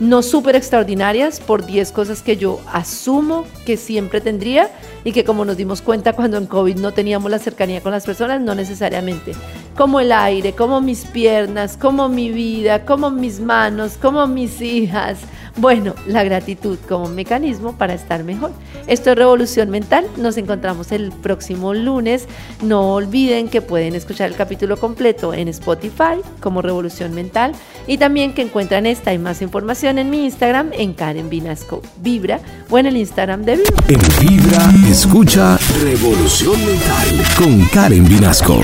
no 0.00 0.22
súper 0.22 0.56
extraordinarias, 0.56 1.38
por 1.38 1.64
10 1.64 1.92
cosas 1.92 2.22
que 2.22 2.36
yo 2.36 2.58
asumo 2.72 3.44
que 3.64 3.76
siempre 3.76 4.20
tendría 4.20 4.68
y 5.04 5.12
que 5.12 5.22
como 5.22 5.44
nos 5.44 5.56
dimos 5.56 5.80
cuenta 5.80 6.12
cuando 6.12 6.38
en 6.38 6.46
COVID 6.46 6.74
no 6.78 6.90
teníamos 6.90 7.30
la 7.30 7.38
cercanía 7.38 7.80
con 7.80 7.92
las 7.92 8.04
personas, 8.04 8.40
no 8.40 8.56
necesariamente. 8.56 9.32
Como 9.76 10.00
el 10.00 10.10
aire, 10.10 10.54
como 10.54 10.80
mis 10.80 11.04
piernas, 11.04 11.76
como 11.76 12.08
mi 12.08 12.30
vida, 12.30 12.84
como 12.84 13.12
mis 13.12 13.38
manos, 13.38 13.92
como 13.96 14.26
mis 14.26 14.60
hijas 14.60 15.18
bueno, 15.56 15.94
la 16.06 16.24
gratitud 16.24 16.78
como 16.88 17.08
mecanismo 17.08 17.76
para 17.76 17.94
estar 17.94 18.24
mejor. 18.24 18.52
Esto 18.86 19.10
es 19.10 19.18
Revolución 19.18 19.70
Mental. 19.70 20.06
Nos 20.16 20.36
encontramos 20.36 20.92
el 20.92 21.12
próximo 21.12 21.74
lunes. 21.74 22.26
No 22.62 22.94
olviden 22.94 23.48
que 23.48 23.60
pueden 23.60 23.94
escuchar 23.94 24.30
el 24.30 24.36
capítulo 24.36 24.76
completo 24.76 25.34
en 25.34 25.48
Spotify 25.48 26.20
como 26.40 26.62
Revolución 26.62 27.14
Mental 27.14 27.52
y 27.86 27.98
también 27.98 28.32
que 28.32 28.42
encuentran 28.42 28.86
esta 28.86 29.12
y 29.12 29.18
más 29.18 29.42
información 29.42 29.98
en 29.98 30.10
mi 30.10 30.24
Instagram 30.24 30.70
en 30.72 30.94
Karen 30.94 31.28
Vinasco 31.28 31.82
Vibra 31.98 32.40
o 32.70 32.78
en 32.78 32.86
el 32.86 32.96
Instagram 32.96 33.42
de 33.42 33.56
Vibra. 33.56 33.84
En 33.88 34.28
Vibra 34.28 34.72
escucha 34.88 35.58
Revolución 35.82 36.58
Mental 36.64 37.08
con 37.36 37.64
Karen 37.66 38.04
Vinasco. 38.04 38.58